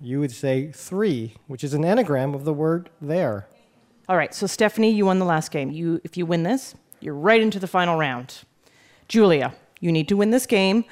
[0.00, 3.48] You would say three, which is an anagram of the word there.
[4.08, 5.70] All right, so Stephanie, you won the last game.
[5.70, 8.40] You, if you win this, you're right into the final round.
[9.08, 10.84] Julia, you need to win this game,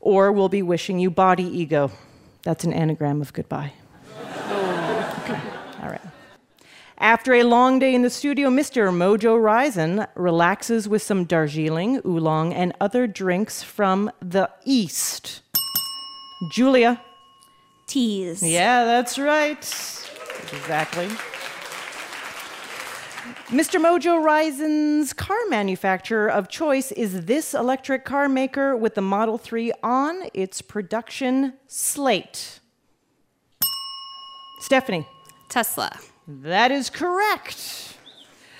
[0.00, 1.90] or we'll be wishing you body ego.
[2.42, 3.72] That's an anagram of goodbye.
[4.20, 5.40] Okay,
[5.82, 6.00] all right.
[7.00, 8.92] After a long day in the studio, Mr.
[8.92, 15.42] Mojo Risen relaxes with some Darjeeling, oolong, and other drinks from the East.
[16.50, 17.00] Julia.
[17.86, 18.42] Teas.
[18.42, 19.58] Yeah, that's right.
[20.52, 21.06] Exactly.
[23.46, 23.80] Mr.
[23.80, 29.72] Mojo Risen's car manufacturer of choice is this electric car maker with the Model 3
[29.84, 32.58] on its production slate.
[34.58, 35.06] Stephanie.
[35.48, 35.96] Tesla.
[36.30, 37.96] That is correct.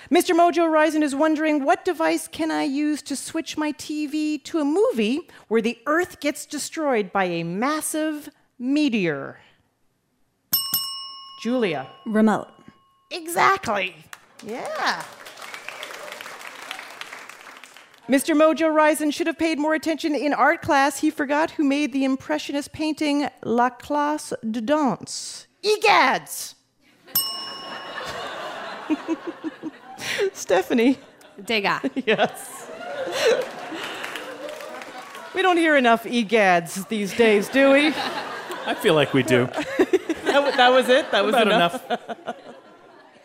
[0.09, 0.35] Mr.
[0.35, 4.65] Mojo Risen is wondering what device can I use to switch my TV to a
[4.65, 9.39] movie where the Earth gets destroyed by a massive meteor?
[11.43, 11.87] Julia.
[12.07, 12.47] Remote.
[13.11, 13.95] Exactly.
[14.43, 15.03] Yeah.
[18.07, 18.35] Mr.
[18.35, 21.01] Mojo Risen should have paid more attention in art class.
[21.01, 25.45] He forgot who made the impressionist painting La Classe de Danse.
[25.63, 26.55] Egads!
[30.33, 30.97] Stephanie.
[31.43, 31.81] Degas.
[32.05, 32.69] Yes.
[35.33, 37.87] we don't hear enough egads these days, do we?
[38.65, 39.45] I feel like we do.
[40.25, 41.09] that, wa- that was it.
[41.11, 41.83] That was About enough.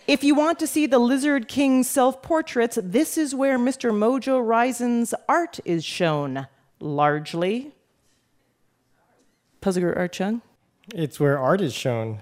[0.06, 3.90] If you want to see the Lizard King's self portraits, this is where Mr.
[3.90, 6.46] Mojo Risin's art is shown,
[6.78, 7.72] largely.
[9.60, 10.42] Puzzler Art Chung,
[10.94, 12.20] It's where art is shown.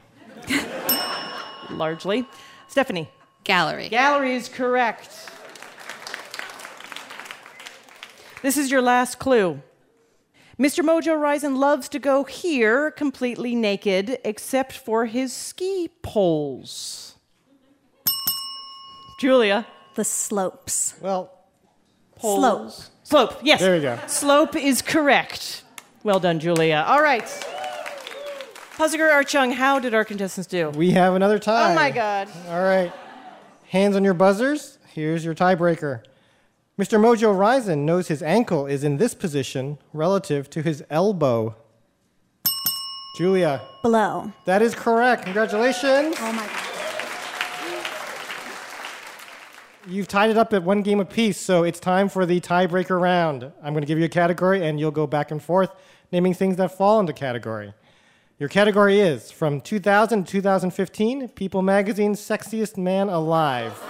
[1.70, 2.24] largely.
[2.68, 3.10] Stephanie.
[3.44, 3.88] Gallery.
[3.88, 5.28] Gallery is correct.
[8.42, 9.62] This is your last clue.
[10.58, 10.84] Mr.
[10.84, 17.16] Mojo Risin loves to go here completely naked, except for his ski poles.
[19.20, 19.66] Julia.
[19.94, 20.94] The slopes.
[21.00, 21.30] Well,
[22.16, 22.90] poles.
[23.04, 23.30] Slope.
[23.30, 23.60] Slope, yes.
[23.60, 23.98] There we go.
[24.06, 25.64] Slope is correct.
[26.02, 26.84] Well done, Julia.
[26.86, 27.24] All right.
[28.76, 30.70] Puzzler Art Chung, how did our contestants do?
[30.70, 31.72] we have another tie.
[31.72, 32.28] Oh my God.
[32.48, 32.92] All right.
[33.72, 34.76] Hands on your buzzers.
[34.88, 36.02] Here's your tiebreaker.
[36.78, 37.00] Mr.
[37.00, 41.56] Mojo Risin knows his ankle is in this position relative to his elbow.
[43.16, 44.30] Julia, Below.
[44.44, 45.24] that is correct.
[45.24, 46.16] Congratulations.
[46.20, 46.58] Oh my God.
[49.88, 53.50] You've tied it up at one game apiece, so it's time for the tiebreaker round.
[53.62, 55.70] I'm going to give you a category, and you'll go back and forth
[56.12, 57.72] naming things that fall into category.
[58.42, 63.80] Your category is from 2000 to 2015, People Magazine's Sexiest Man Alive.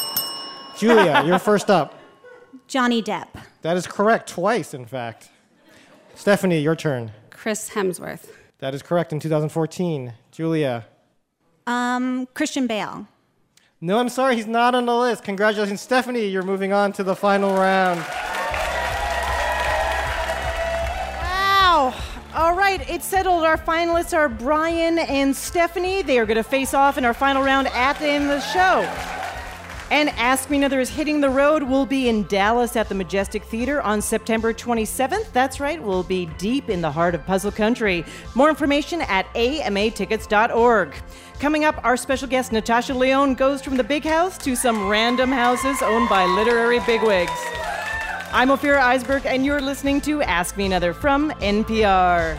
[0.78, 1.92] Julia, you're first up.
[2.66, 3.28] Johnny Depp.
[3.60, 5.28] That is correct, twice, in fact.
[6.14, 7.12] Stephanie, your turn.
[7.28, 8.30] Chris Hemsworth.
[8.60, 10.14] That is correct in 2014.
[10.30, 10.86] Julia.
[11.66, 13.06] Um, Christian Bale.
[13.82, 15.24] No, I'm sorry, he's not on the list.
[15.24, 16.26] Congratulations, Stephanie.
[16.26, 18.02] You're moving on to the final round.
[22.34, 23.44] All right, it's settled.
[23.44, 26.02] Our finalists are Brian and Stephanie.
[26.02, 28.40] They are going to face off in our final round at the end of the
[28.40, 28.80] show.
[29.92, 31.62] And Ask Me Another is hitting the road.
[31.62, 35.30] We'll be in Dallas at the Majestic Theater on September 27th.
[35.30, 38.04] That's right, we'll be deep in the heart of puzzle country.
[38.34, 40.92] More information at amatickets.org.
[41.38, 45.30] Coming up, our special guest Natasha Lyonne goes from the big house to some random
[45.30, 47.30] houses owned by literary bigwigs.
[48.36, 52.36] I'm Ophira Eisenberg, and you're listening to Ask Me Another from NPR.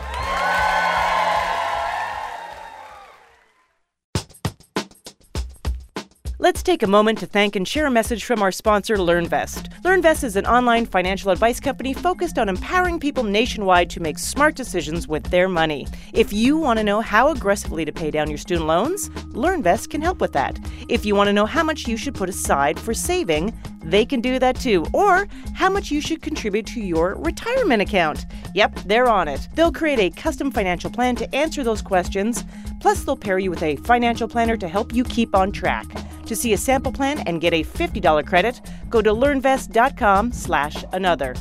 [6.46, 9.82] Let's take a moment to thank and share a message from our sponsor, LearnVest.
[9.82, 14.54] LearnVest is an online financial advice company focused on empowering people nationwide to make smart
[14.54, 15.88] decisions with their money.
[16.12, 20.00] If you want to know how aggressively to pay down your student loans, LearnVest can
[20.00, 20.56] help with that.
[20.88, 24.20] If you want to know how much you should put aside for saving, they can
[24.20, 24.86] do that too.
[24.92, 28.24] Or how much you should contribute to your retirement account.
[28.54, 29.48] Yep, they're on it.
[29.56, 32.44] They'll create a custom financial plan to answer those questions.
[32.78, 35.86] Plus, they'll pair you with a financial planner to help you keep on track.
[36.26, 38.60] To see a sample plan and get a $50 credit,
[38.90, 41.34] go to learnvest.com slash another.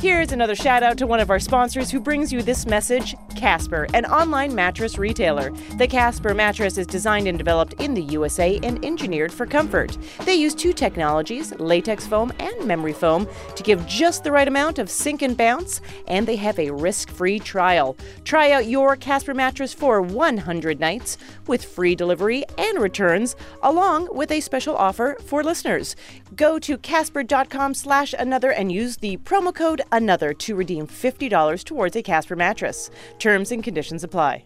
[0.00, 3.86] Here's another shout out to one of our sponsors who brings you this message Casper,
[3.92, 5.50] an online mattress retailer.
[5.76, 9.98] The Casper mattress is designed and developed in the USA and engineered for comfort.
[10.24, 14.78] They use two technologies, latex foam and memory foam, to give just the right amount
[14.78, 17.94] of sink and bounce, and they have a risk free trial.
[18.24, 24.30] Try out your Casper mattress for 100 nights with free delivery and returns, along with
[24.30, 25.94] a special offer for listeners.
[26.36, 31.96] Go to casper.com slash another and use the promo code another to redeem $50 towards
[31.96, 32.90] a Casper mattress.
[33.18, 34.44] Terms and conditions apply.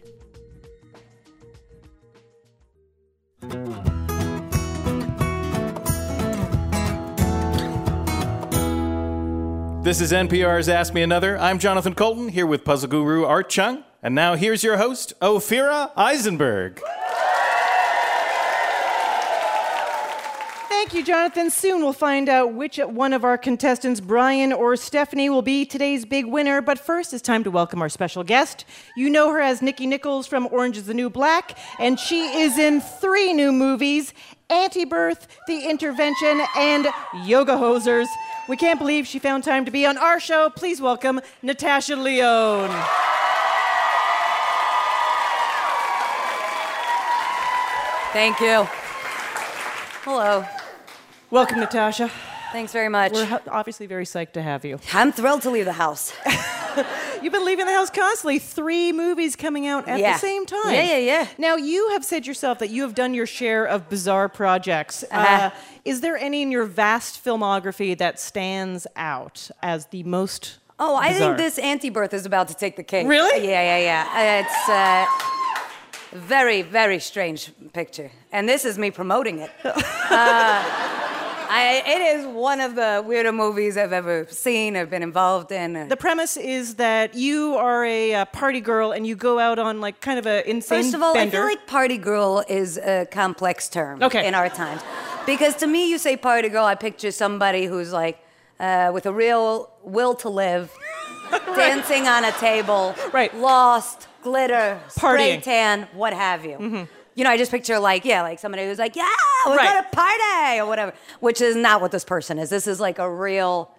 [9.85, 11.37] This is NPR's Ask Me Another.
[11.37, 13.83] I'm Jonathan Coulton here with puzzle guru Art Chung.
[14.01, 16.81] And now here's your host, Ophira Eisenberg.
[20.85, 21.49] Thank you, Jonathan.
[21.49, 26.05] Soon we'll find out which one of our contestants, Brian or Stephanie, will be today's
[26.05, 26.61] big winner.
[26.61, 28.65] But first, it's time to welcome our special guest.
[28.95, 32.59] You know her as Nicky Nichols from Orange is the New Black, and she is
[32.59, 34.13] in three new movies
[34.51, 36.85] Anti Birth, The Intervention, and
[37.23, 38.05] Yoga Hosers.
[38.47, 40.51] We can't believe she found time to be on our show.
[40.51, 42.69] Please welcome Natasha Lyonne.
[48.13, 48.67] Thank you.
[50.03, 50.45] Hello.
[51.35, 52.09] Welcome, Natasha.
[52.53, 53.11] Thanks very much.
[53.11, 54.79] We're obviously very psyched to have you.
[54.93, 56.13] I'm thrilled to leave the house.
[57.21, 58.39] You've been leaving the house constantly.
[58.39, 60.13] Three movies coming out at Yeah.
[60.13, 60.73] the same time.
[60.73, 61.27] Yeah, yeah, yeah.
[61.37, 65.03] Now, you have said yourself that you have done your share of bizarre projects.
[65.11, 65.47] Uh-huh.
[65.47, 65.49] Uh,
[65.83, 71.09] is there any in your vast filmography that stands out as the most Oh, I
[71.09, 71.27] bizarre?
[71.35, 73.07] think this anti-birth is about to take the cake.
[73.09, 73.45] Really?
[73.45, 74.45] Yeah, yeah, yeah.
[74.45, 74.69] Uh, It's
[76.13, 79.51] a very, very strange picture, and this is me promoting it.
[80.07, 80.63] Uh,
[81.49, 84.75] I, it is one of the weirder movies I've ever seen.
[84.75, 85.87] I've been involved in.
[85.87, 89.81] The premise is that you are a uh, party girl and you go out on
[89.81, 91.37] like kind of a insane First of all, bender.
[91.37, 94.27] I feel like party girl is a complex term Okay.
[94.27, 94.81] in our times.
[95.25, 98.19] Because to me, you say party girl, I picture somebody who's like
[98.59, 100.71] uh, with a real will to live,
[101.55, 103.35] dancing on a table, Right.
[103.35, 106.87] lost, glitter, spray tan, what have you.
[107.15, 109.07] You know, I just picture like, yeah, like somebody who's like, yeah,
[109.47, 109.73] we're Right.
[109.75, 112.49] gonna party or whatever, which is not what this person is.
[112.49, 113.71] This is like a real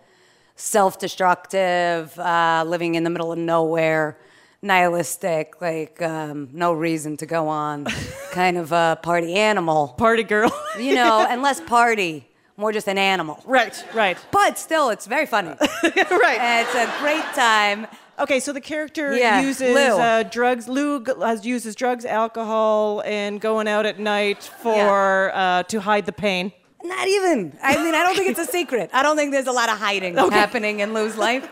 [0.57, 4.17] self-destructive, uh, living in the middle of nowhere,
[4.63, 7.85] nihilistic, like um, no reason to go on,
[8.33, 9.89] kind of a party animal.
[9.99, 10.51] party girl.
[10.79, 13.43] You know, and less party, more just an animal.
[13.45, 15.49] right, right, But still, it's very funny.
[15.83, 16.39] right.
[16.41, 17.87] And it's a great time.
[18.19, 19.99] Okay, so the character Yeah, uses Lou.
[19.99, 20.69] Uh, drugs.
[20.69, 26.07] Lou g- has uses drugs, alcohol, and going out at night for uh, to hide
[26.07, 26.53] the pain.
[26.83, 27.57] Not even.
[27.63, 28.91] I mean, I don't think it's a secret.
[28.93, 31.45] I don't think there's a lot of hiding happening in Lou's life.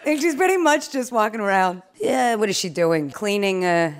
[0.00, 1.82] I think she's pretty much just walking around.
[2.00, 3.10] Yeah, what is she doing?
[3.10, 3.92] Cleaning uh,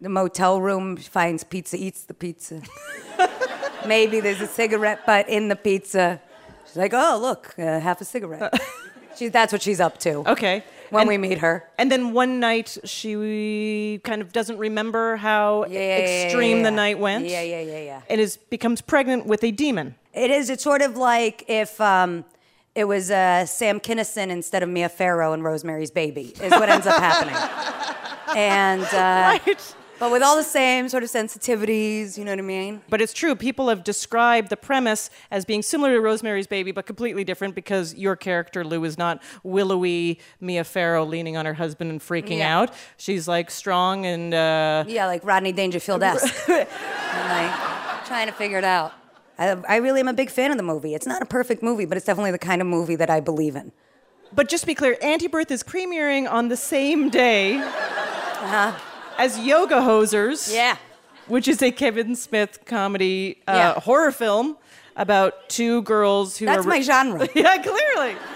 [0.00, 0.96] the motel room.
[0.96, 2.62] Finds pizza, eats the pizza.
[3.86, 6.20] Maybe there's a cigarette butt in the pizza.
[6.66, 8.58] She's like, oh, look, uh, half a cigarette.
[9.16, 10.64] she, that's what she's up to Okay.
[10.90, 11.68] When and, we meet her.
[11.78, 16.62] and then one night she kind of doesn't remember how Yeah, yeah, yeah, extreme yeah,
[16.64, 17.26] the night went.
[17.26, 18.00] Yeah, yeah, yeah, yeah.
[18.08, 19.94] And is becomes pregnant with a demon.
[20.12, 20.48] It is.
[20.50, 22.24] It's sort of like if um,
[22.74, 26.86] it was uh, Sam Kinison instead of Mia Farrow in Rosemary's Baby, is what ends
[26.86, 27.36] up happening.
[28.36, 29.74] And uh, Right.
[29.98, 32.82] But with all the same sort of sensitivities, you know what I mean?
[32.88, 33.34] But it's true.
[33.34, 37.94] People have described the premise as being similar to Rosemary's Baby, but completely different because
[37.94, 42.58] your character, Lou, is not willowy Mia Farrow leaning on her husband and freaking Yeah.
[42.58, 42.70] out.
[42.96, 46.48] She's like strong and uh, Yeah, like Rodney Dangerfield esque.
[46.48, 46.66] like
[48.06, 48.92] trying to figure it out.
[49.38, 50.94] I, I really am a big fan of the movie.
[50.94, 53.56] It's not a perfect movie, but it's definitely the kind of movie that I believe
[53.56, 53.72] in.
[54.34, 57.54] But just to be clear, Anti Birth is premiering on the same day
[59.18, 60.52] as Yoga Hosers.
[60.52, 60.76] Yeah.
[61.28, 63.80] which is a Kevin Smith comedy uh, Yeah.
[63.80, 64.56] horror film
[64.96, 66.68] about two girls who That's are.
[66.68, 67.28] my genre.
[67.34, 68.16] yeah, clearly.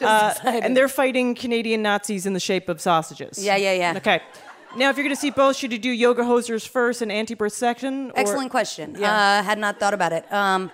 [0.00, 3.44] Uh, and they're fighting Canadian Nazis in the shape of sausages.
[3.44, 3.94] Yeah, yeah, yeah.
[3.96, 4.20] Okay.
[4.76, 7.34] Now, if you're going to see both, should you do Yoga Hosers first and Anti
[7.34, 8.10] Birth second?
[8.12, 8.94] or- Excellent question.
[8.96, 9.12] Yeah.
[9.12, 10.32] Uh, had not thought about it.
[10.32, 10.70] Um,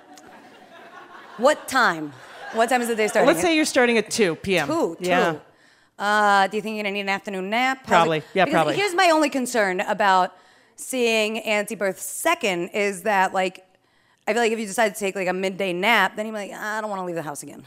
[1.38, 2.12] what time?
[2.52, 3.26] What time is the day starting?
[3.26, 4.68] Let's say you're starting at 2 p.m.
[4.68, 5.08] Two, two.
[5.08, 5.36] Yeah.
[5.98, 7.78] Uh, do you think you're gonna need an afternoon nap?
[7.78, 8.22] How's it- Probably.
[8.34, 8.74] Yeah, probably.
[8.76, 10.34] Here's my only concern about
[10.76, 13.64] seeing Anti-Birth second is that like
[14.26, 16.50] I feel like if you decide to take like a midday nap, then you're like,
[16.50, 17.62] I don't want to leave the house again.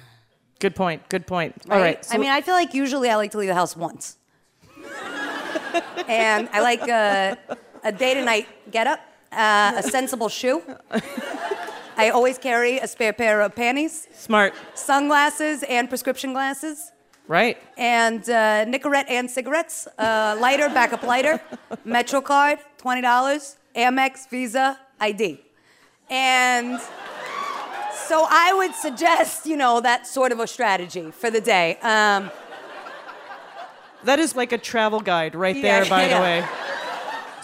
[0.60, 1.08] Good point.
[1.08, 1.54] Good point.
[1.70, 2.04] All right.
[2.12, 4.18] I mean, I feel like usually I like to leave the house once,
[6.08, 7.36] and I like uh,
[7.84, 9.00] a day to night get up,
[9.32, 10.64] uh, a sensible shoe.
[11.96, 14.54] I always carry a spare pair of panties, smart.
[14.74, 16.92] sunglasses, and prescription glasses.
[17.28, 17.58] Right.
[17.78, 21.42] and uh, Nicorette and cigarettes, uh, lighter, backup lighter,
[21.86, 25.40] Metro card, twenty dollars, Amex, Visa, ID,
[26.10, 26.80] and
[28.08, 31.78] so I would suggest, you know, that sort of a strategy for the day.
[31.82, 32.32] Um,
[34.06, 36.46] That is like a travel guide right Yeah, there, by the way.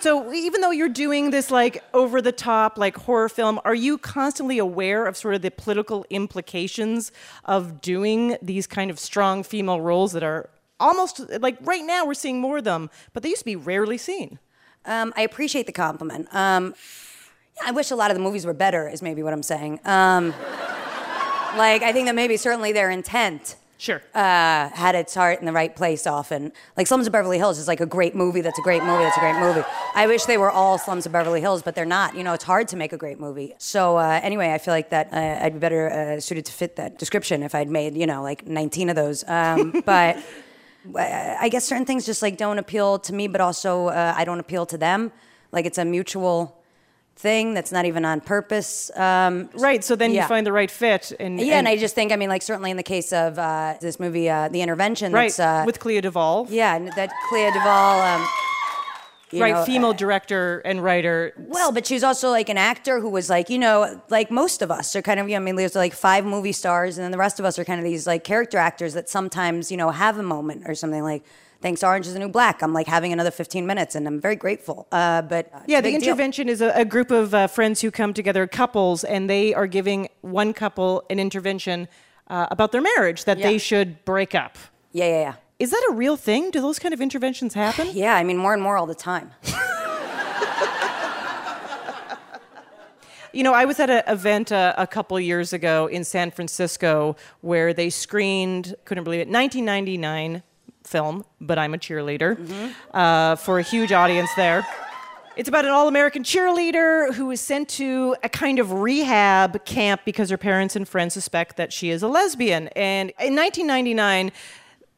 [0.03, 3.97] So even though you're doing this like over the top like horror film, are you
[3.97, 7.13] constantly aware of sort of the political implications
[7.45, 12.15] of doing these kind of strong female roles that are almost like right now we're
[12.15, 14.39] seeing more of them, but they used to be rarely seen.
[14.83, 16.27] um, I appreciate the compliment.
[16.35, 16.75] Um,
[17.55, 19.79] yeah, I wish a lot of the movies were better, is maybe what I'm saying.
[19.85, 20.31] Um,
[21.55, 24.01] like, I think that maybe certainly their intent Sure.
[24.15, 26.53] uh, had its heart in the right place often.
[26.77, 28.39] Like Slums of Beverly Hills is like a great movie.
[28.39, 29.03] That's a great movie.
[29.03, 29.63] That's a great movie.
[29.93, 32.15] I wish they were all Slums of Beverly Hills, but they're not.
[32.15, 33.53] You know, it's hard to make a great movie.
[33.57, 36.77] So uh, anyway, I feel like that uh, I'd be better uh, suited to fit
[36.77, 39.27] that description if I'd made you know like 19 of those.
[39.27, 40.17] Um, but
[40.95, 44.23] uh, I guess certain things just like don't appeal to me, but also uh, I
[44.23, 45.11] don't appeal to them.
[45.51, 46.62] Like it's a mutual
[47.15, 48.91] thing that's not even on purpose.
[48.97, 49.83] Um, right.
[49.83, 50.23] So then yeah.
[50.23, 52.71] you find the right fit and yeah, and, I just think, I mean, like certainly
[52.71, 56.01] in the case of uh, this movie, uh, The Intervention, right that's, uh, with Clea
[56.01, 56.47] Duvall.
[56.49, 58.01] yeah, and that Clea Duvall.
[58.01, 58.27] Um,
[59.31, 61.33] you right, know, female uh, director and writer.
[61.37, 64.69] well, but she's also like an actor who was like, you know, like most of
[64.69, 67.11] us are kind of, you know, I mean, there's like five movie stars, and then
[67.11, 69.89] the rest of us are kind of these like character actors that sometimes, you know,
[69.89, 71.23] have a moment or something like,
[71.63, 72.61] thanks Orange is the New Black.
[72.61, 74.87] I'm like having another 15 minutes, and I'm very grateful.
[74.91, 76.09] Uh, but uh, Yeah, the big deal.
[76.09, 79.65] intervention is a, a group of uh, friends who come together, couples, and they are
[79.65, 81.87] giving one couple an intervention
[82.27, 84.57] uh, about their marriage that they should break up.
[84.91, 85.33] Yeah, yeah, yeah.
[85.57, 86.51] Is that a real thing?
[86.51, 87.87] Do those kind of interventions happen?
[87.93, 89.31] Yeah, I mean, more and more all the time.
[93.35, 97.15] You know, I was at an event uh, a couple years ago in San Francisco
[97.41, 100.43] where they screened, couldn't believe it, 1999
[100.83, 104.65] film, but I'm a cheerleader, uh, for a huge audience there.
[105.35, 110.01] It's about an all American cheerleader who is sent to a kind of rehab camp
[110.05, 112.67] because her parents and friends suspect that she is a lesbian.
[112.75, 114.31] And in 1999,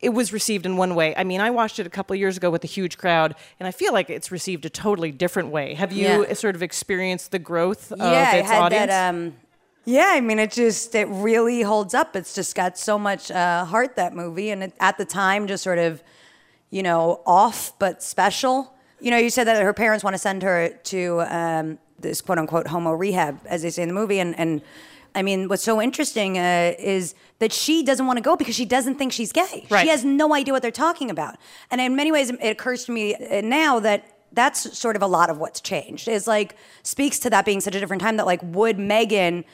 [0.02, 1.16] it was received in one way.
[1.16, 3.72] I mean, I watched it a couple years ago with a huge crowd, and I
[3.72, 5.74] feel like it's received a totally different way.
[5.76, 6.34] Have you Yeah.
[6.34, 8.88] sort of experienced the growth of yeah, I its had audience?
[8.88, 9.10] that.
[9.16, 9.36] Um,
[9.86, 12.16] yeah, I mean, it just it really holds up.
[12.16, 15.64] It's just got so much uh, heart that movie, and it, at the time, just
[15.64, 16.04] sort of,
[16.72, 18.74] you know, off but special.
[19.00, 22.40] You know, you said that her parents want to send her to um, this quote
[22.40, 24.62] unquote homo rehab, as they say in the movie, and and.
[25.18, 28.66] I mean, what's so interesting uh, is that she doesn't want to go because she
[28.66, 29.66] doesn't think she's gay.
[29.70, 29.84] Right.
[29.84, 31.38] She has no idea what they're talking about.
[31.72, 35.08] And in many ways, it occurs to me uh, now that that's sort of a
[35.08, 36.10] lot of what's changed.
[36.10, 38.18] Is like speaks to that being such a different time.
[38.18, 39.46] That like would Megan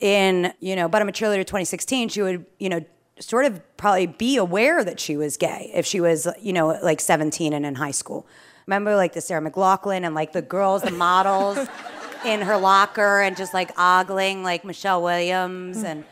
[0.00, 2.08] in you know, but I'm a cheerleader 2016.
[2.08, 2.84] She would you know
[3.18, 7.00] sort of probably be aware that she was gay if she was you know like
[7.00, 8.26] 17 and in high school.
[8.66, 11.58] Remember like the Sarah McLachlan and like the girls, the models
[12.24, 15.84] in her locker and just like ogling like Michelle Williams mm.
[15.84, 16.04] and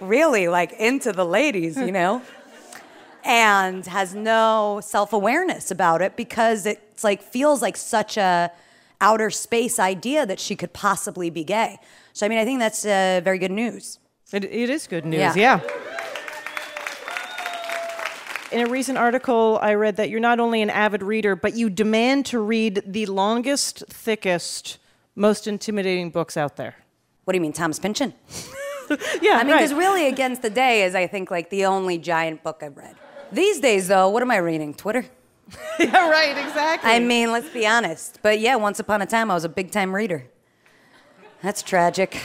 [0.00, 2.22] really like into the ladies, you know?
[3.24, 8.50] and has no self-awareness about it because it's like feels like such a
[9.00, 11.78] outer space idea that she could possibly be gay.
[12.16, 13.98] So I mean, I think that's uh, very good news.
[14.32, 15.34] It, it is good news, Yeah.
[15.36, 15.60] yeah.
[18.50, 21.68] In a recent article, I read that you're not only an avid reader, but you
[21.68, 24.78] demand to read the longest, thickest,
[25.14, 26.76] most intimidating books out there.
[27.24, 28.14] What do you mean, Thomas Pynchon?
[29.20, 29.58] Yeah, I mean, right.
[29.58, 32.94] because really, Against the Day is, I think, like the only giant book I've read.
[33.32, 34.74] These days, though, what am I reading?
[34.74, 35.04] Twitter?
[35.80, 36.88] yeah, right, exactly.
[36.88, 38.20] I mean, let's be honest.
[38.22, 40.28] But yeah, once upon a time, I was a big time reader.
[41.42, 42.20] That's tragic.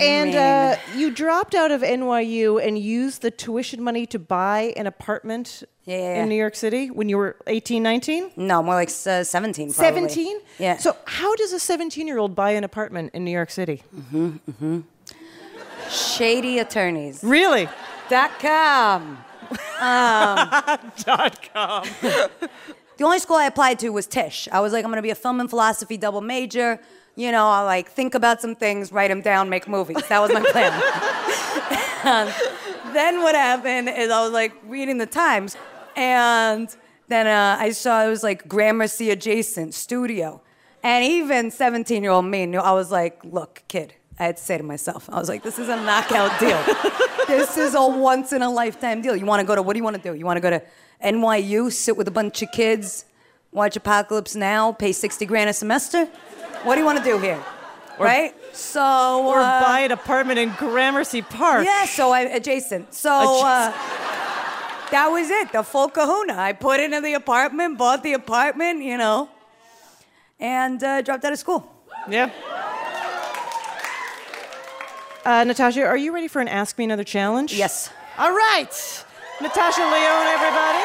[0.00, 4.86] and uh, you dropped out of NYU and used the tuition money to buy an
[4.86, 8.30] apartment Yeah, in New York City when you were 18, 19?
[8.36, 10.08] No, more like uh, 17, probably.
[10.08, 10.40] 17?
[10.58, 10.76] Yeah.
[10.78, 13.82] So, how does a 17 year old buy an apartment in New York City?
[13.94, 14.40] Mhm.
[14.50, 14.82] Mhm.
[15.90, 17.22] Shady attorneys.
[17.22, 17.68] Really?
[18.08, 19.18] Dot com.
[19.80, 21.84] Dot com.
[23.00, 24.46] The only school I applied to was Tisch.
[24.52, 26.78] I was like, I'm gonna be a film and philosophy double major.
[27.16, 30.06] You know, I'll like think about some things, write them down, make movies.
[30.10, 30.70] That was my plan.
[32.04, 32.34] and
[32.94, 35.56] then what happened is I was like reading the Times,
[35.96, 36.68] and
[37.08, 40.42] then uh, I saw it was like Gramercy adjacent studio,
[40.82, 42.58] and even 17 year old me knew.
[42.58, 43.94] I was like, look, kid.
[44.20, 46.62] I had to say to myself, I was like, this is a knockout deal.
[47.26, 49.16] this is a once in a lifetime deal.
[49.16, 50.14] You want to go to, what do you want to do?
[50.14, 50.62] You want to go to
[51.02, 53.06] NYU, sit with a bunch of kids,
[53.50, 56.04] watch Apocalypse Now, pay 60 grand a semester?
[56.64, 57.42] What do you want to do here?
[57.98, 58.34] right?
[58.54, 61.64] So, Or uh, buy an apartment in Gramercy Park.
[61.64, 62.92] yeah, so I adjacent.
[62.92, 63.70] So uh,
[64.90, 66.34] that was it, the full kahuna.
[66.36, 69.30] I put into the apartment, bought the apartment, you know,
[70.38, 71.70] and uh, dropped out of school.
[72.08, 72.30] Yeah.
[75.24, 77.52] Uh, Natasha, are you ready for an Ask Me Another challenge?
[77.52, 77.90] Yes.
[78.18, 79.04] All right.
[79.40, 80.84] Natasha Lyonne, everybody.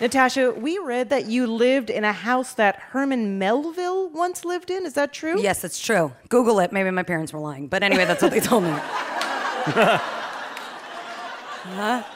[0.00, 4.84] Natasha, we read that you lived in a house that Herman Melville once lived in.
[4.86, 5.40] Is that true?
[5.40, 6.12] Yes, that's true.
[6.28, 6.72] Google it.
[6.72, 8.74] Maybe my parents were lying, but anyway, that's what they told me.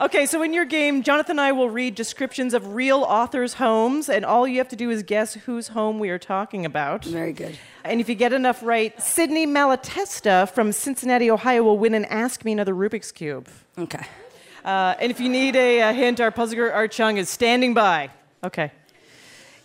[0.00, 4.08] Okay, so in your game, Jonathan and I will read descriptions of real authors' homes,
[4.08, 7.04] and all you have to do is guess whose home we are talking about.
[7.04, 7.58] Very good.
[7.82, 12.44] And if you get enough right, Sydney Malatesta from Cincinnati, Ohio will win an Ask
[12.44, 13.48] Me Another Rubik's Cube.
[13.76, 14.06] Okay.
[14.64, 18.10] Uh, and if you need a, a hint, our puzzler Art Chung is standing by.
[18.44, 18.70] Okay.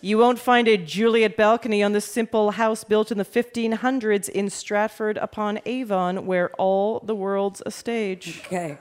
[0.00, 4.50] You won't find a Juliet balcony on this simple house built in the 1500s in
[4.50, 8.42] Stratford upon Avon, where all the world's a stage.
[8.46, 8.78] Okay.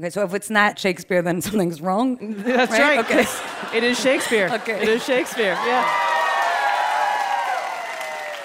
[0.00, 2.16] Okay, so if it's not Shakespeare, then something's wrong.
[2.38, 2.98] That's right.
[3.00, 3.26] Okay.
[3.72, 4.48] It is Shakespeare.
[4.50, 4.82] Okay.
[4.82, 5.52] It is Shakespeare.
[5.52, 5.88] Yeah.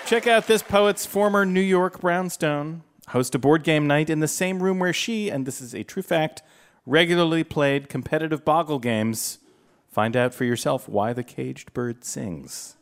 [0.05, 2.83] Check out this poet's former New York brownstone.
[3.07, 5.83] Host a board game night in the same room where she, and this is a
[5.83, 6.43] true fact,
[6.85, 9.39] regularly played competitive boggle games
[9.95, 12.75] Find out for yourself why the caged bird sings.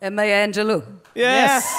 [0.00, 0.82] Maya Angelou.
[1.14, 1.70] Yes.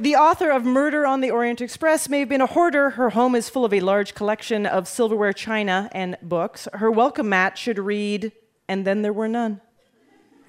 [0.00, 2.88] The author of Murder on the Orient Express may have been a hoarder.
[2.88, 6.66] Her home is full of a large collection of silverware, china, and books.
[6.72, 8.32] Her welcome mat should read,
[8.66, 9.60] And Then There Were None.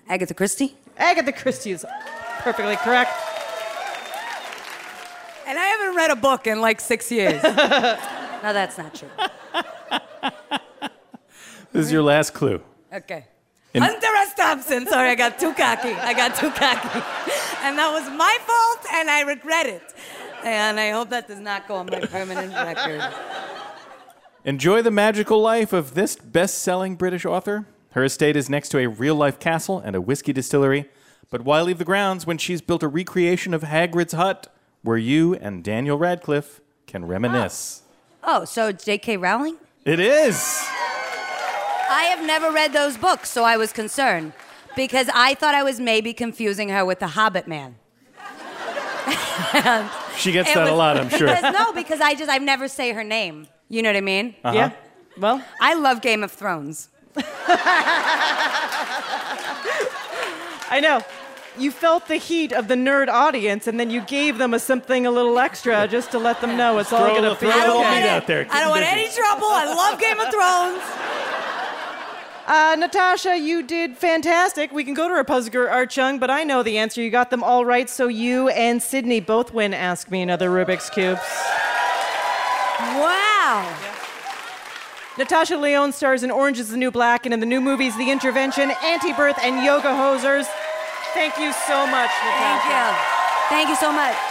[0.07, 0.77] Agatha Christie.
[0.95, 1.85] Agatha Christie is
[2.39, 3.11] perfectly correct.
[5.45, 7.43] And I haven't read a book in like six years.
[7.43, 7.51] no,
[8.53, 9.09] that's not true.
[11.73, 12.61] This is your last clue.
[12.93, 13.25] Okay.
[13.73, 14.33] In- Hunter S.
[14.33, 14.87] Thompson.
[14.87, 15.91] Sorry, I got too cocky.
[15.91, 16.99] I got too cocky.
[17.63, 18.40] And that was my fault,
[18.91, 19.93] and I regret it.
[20.43, 23.01] And I hope that does not go on my permanent record.
[24.43, 27.67] Enjoy the magical life of this best selling British author.
[27.91, 30.89] Her estate is next to a real life castle and a whiskey distillery.
[31.29, 34.47] But why leave the grounds when she's built a recreation of Hagrid's hut
[34.81, 37.83] where you and Daniel Radcliffe can reminisce?
[38.23, 39.17] Oh, oh so it's J.K.
[39.17, 39.57] Rowling?
[39.85, 40.59] It is.
[41.89, 44.33] I have never read those books, so I was concerned
[44.75, 47.75] because I thought I was maybe confusing her with the Hobbit man.
[49.53, 51.27] And She gets it that a lot, I'm sure.
[51.35, 53.47] Because, no, because I just I've never say her name.
[53.69, 54.35] You know what I mean?
[54.43, 54.55] Uh-huh.
[54.55, 54.71] Yeah.
[55.17, 56.89] Well, I love Game of Thrones.
[60.69, 61.01] I know.
[61.57, 65.05] You felt the heat of the nerd audience, and then you gave them a something
[65.05, 67.47] a little extra just to let them know it's all Throw a going to little-
[67.49, 68.01] be throw a little okay.
[68.03, 68.45] meat out there.
[68.45, 69.47] Keep I don't want any trouble.
[69.49, 70.81] I love Game of Thrones.
[72.51, 74.73] Uh, Natasha, you did fantastic.
[74.73, 77.01] We can go to our Puzzler Art Chung, but I know the answer.
[77.01, 80.89] You got them all right, so you and Sydney both win Ask Me Another Rubik's
[80.89, 81.21] Cubes.
[82.99, 83.73] Wow.
[85.17, 88.11] Natasha Lyonne stars in Orange is the New Black and in the new movies The
[88.11, 90.47] Intervention, Anti Birth, and Yoga Hosers.
[91.13, 92.67] Thank you so much, Natasha.
[92.67, 93.47] Thank you.
[93.47, 94.30] Thank you so much.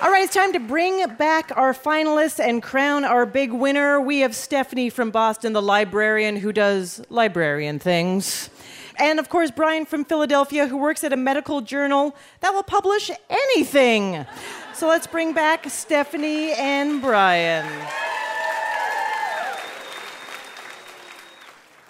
[0.00, 4.00] All right, it's time to bring back our finalists and crown our big winner.
[4.00, 8.48] We have Stephanie from Boston, the librarian who does librarian things.
[9.00, 13.10] And of course, Brian from Philadelphia, who works at a medical journal that will publish
[13.28, 14.24] anything.
[14.72, 17.66] So let's bring back Stephanie and Brian.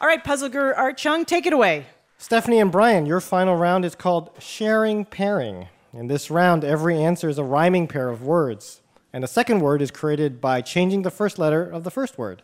[0.01, 1.85] All right, Puzzler Art Chung, take it away.
[2.17, 5.69] Stephanie and Brian, your final round is called sharing pairing.
[5.93, 8.82] In this round, every answer is a rhyming pair of words.
[9.12, 12.43] And the second word is created by changing the first letter of the first word.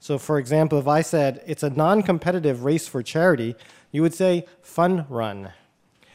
[0.00, 3.56] So, for example, if I said it's a non competitive race for charity,
[3.92, 5.52] you would say fun run.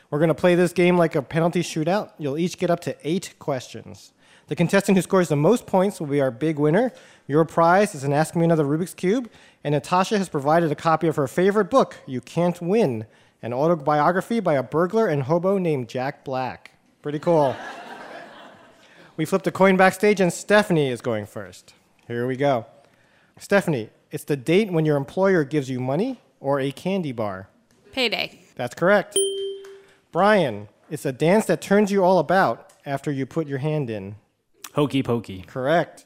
[0.09, 2.11] We're going to play this game like a penalty shootout.
[2.17, 4.13] You'll each get up to eight questions.
[4.47, 6.91] The contestant who scores the most points will be our big winner.
[7.27, 9.29] Your prize is an Ask Me Another Rubik's Cube,
[9.63, 13.05] and Natasha has provided a copy of her favorite book, You Can't Win,
[13.43, 16.71] an autobiography by a burglar and hobo named Jack Black.
[17.01, 17.55] Pretty cool.
[19.17, 21.73] we flipped a coin backstage, and Stephanie is going first.
[22.07, 22.65] Here we go.
[23.37, 27.49] Stephanie, it's the date when your employer gives you money or a candy bar.
[27.91, 28.39] Payday.
[28.55, 29.17] That's correct.
[30.13, 34.15] Brian, it's a dance that turns you all about after you put your hand in.
[34.73, 35.41] Hokey pokey.
[35.41, 36.05] Correct.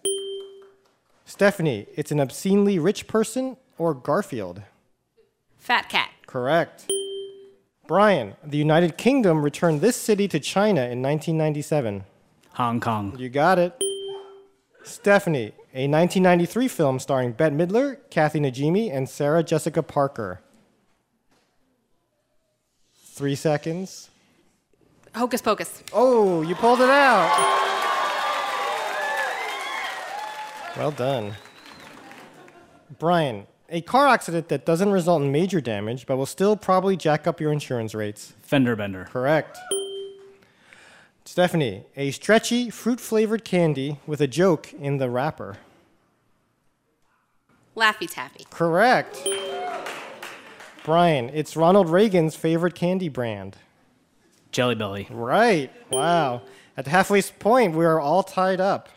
[1.26, 4.64] Stephanie, it's an obscenely rich person or Garfield.
[5.58, 6.10] Fat cat.
[6.26, 6.88] Correct.
[7.88, 12.04] Brian, the United Kingdom returned this city to China in 1997.
[12.56, 13.16] Hong Kong.
[13.18, 13.82] You got it.
[14.84, 20.42] Stephanie, a 1993 film starring Bette Midler, Kathy Najimy, and Sarah Jessica Parker.
[22.94, 24.10] Three seconds.
[25.16, 25.82] Hocus pocus.
[25.94, 27.32] Oh, you pulled it out.
[30.76, 31.36] Well done.
[33.00, 37.28] Brian, a car accident that doesn't result in major damage but will still probably jack
[37.28, 38.34] up your insurance rates.
[38.42, 39.06] Fender bender.
[39.10, 39.58] Correct.
[41.26, 45.58] Stephanie, a stretchy, fruit flavored candy with a joke in the wrapper.
[47.76, 48.46] Laffy taffy.
[48.50, 49.28] Correct.
[50.84, 53.58] Brian, it's Ronald Reagan's favorite candy brand.
[54.52, 55.08] Jelly belly.
[55.12, 55.70] Right.
[55.92, 56.44] Wow.
[56.78, 58.90] At the halfway point, we are all tied up.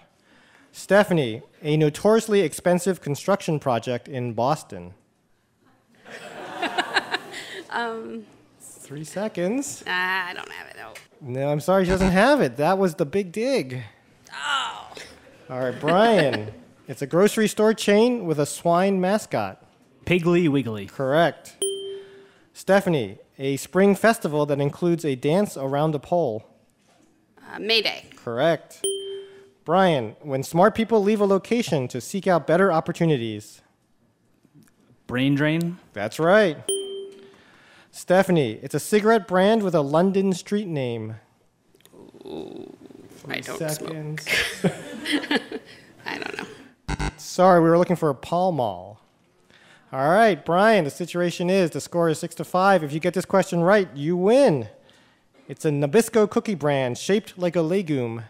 [0.73, 4.95] Stephanie, a notoriously expensive construction project in Boston.
[7.73, 8.27] Um,
[8.61, 9.85] Three seconds.
[9.87, 10.93] ah, I don't have it though.
[11.21, 12.57] No, I'm sorry, she doesn't have it.
[12.57, 13.85] That was the big dig.
[14.35, 14.89] Oh.
[15.49, 16.53] All right, Brian.
[16.89, 19.65] it's a grocery store chain with a swine mascot.
[20.05, 20.87] Piggly Wiggly.
[20.87, 21.59] Correct.
[22.53, 26.45] Stephanie, a spring festival that includes a dance around a pole.
[27.55, 28.07] Uh, Mayday.
[28.17, 28.85] Correct.
[29.71, 33.63] Brian, when smart people leave a location to seek out better opportunities.
[35.07, 35.79] Brain drain.
[35.93, 36.59] That's right.
[37.93, 41.15] Stephanie, it's a cigarette brand with a London street name.
[42.27, 44.27] I don't Seconds.
[44.59, 44.73] smoke.
[46.05, 47.09] I don't know.
[47.17, 49.01] Sorry, we were looking for a Pall Mall.
[49.93, 52.83] All right, Brian, the situation is the score is six to five.
[52.83, 54.69] If you get this question right, you win.
[55.47, 58.25] It's a Nabisco cookie brand shaped like a legume.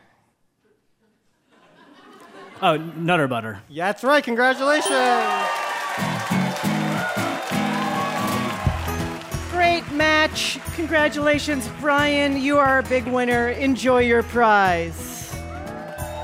[2.62, 3.60] Oh, Nutter Butter.
[3.68, 4.22] Yeah, that's right.
[4.22, 4.84] Congratulations.
[9.50, 10.58] Great match.
[10.74, 12.40] Congratulations, Brian.
[12.40, 13.48] You are a big winner.
[13.50, 15.20] Enjoy your prize.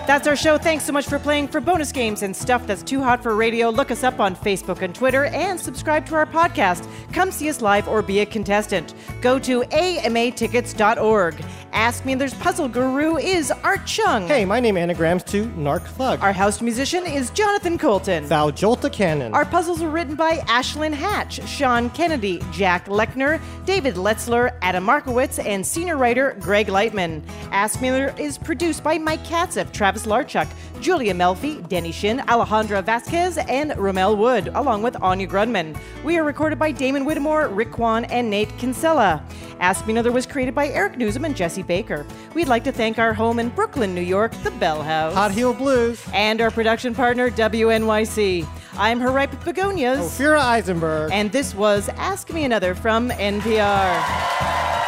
[0.07, 0.57] That's our show.
[0.57, 1.49] Thanks so much for playing.
[1.49, 4.83] For bonus games and stuff that's too hot for radio, look us up on Facebook
[4.83, 6.89] and Twitter and subscribe to our podcast.
[7.13, 8.95] Come see us live or be a contestant.
[9.21, 11.45] Go to amatickets.org.
[11.77, 14.27] Ask Me There's Puzzle Guru is Art Chung.
[14.27, 16.23] Hey, my name anagrams to Narc Thug.
[16.23, 18.25] Our house musician is Jonathan Coulton.
[18.25, 19.35] Val Jolta Cannon.
[19.35, 25.39] Our puzzles are written by Ashlyn Hatch, Sean Kennedy, Jack Lechner, David Letzler, Adam Markowitz,
[25.39, 27.23] and senior writer Greg Lightman.
[27.53, 30.49] Ask Me is produced by Mike Katzeff, Travis Larchuk,
[30.81, 35.79] Julia Melfi, Denny Shin, Alejandra Vasquez, and Romel Wood, along with Anya Grundmann.
[36.05, 39.23] We are recorded by Damon Whittemore, Rick Kwan, and Nate Kinsella.
[39.61, 42.07] Ask Me Another was created by Eric Nuzum and Jesse Baker.
[42.35, 45.15] We'd like to thank our home in Brooklyn, New York, the Bell House.
[45.15, 46.03] Hot Heel Blues.
[46.13, 48.47] And our production partner, WNYC.
[48.79, 49.99] I'm her ripe begonias.
[49.99, 51.11] Ophira Eisenberg.
[51.13, 54.86] And this was Ask Me Another from NPR.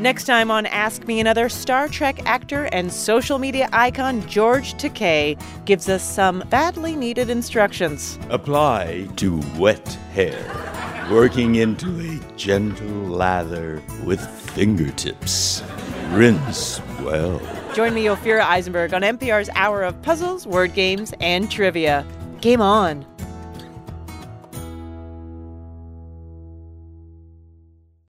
[0.00, 5.38] Next time on Ask Me Another, Star Trek actor and social media icon George Takei
[5.66, 8.18] gives us some badly needed instructions.
[8.30, 10.42] Apply to wet hair,
[11.10, 15.62] working into a gentle lather with fingertips.
[16.12, 17.38] Rinse well.
[17.74, 22.06] Join me, Ophira Eisenberg, on NPR's Hour of Puzzles, Word Games, and Trivia.
[22.40, 23.04] Game on.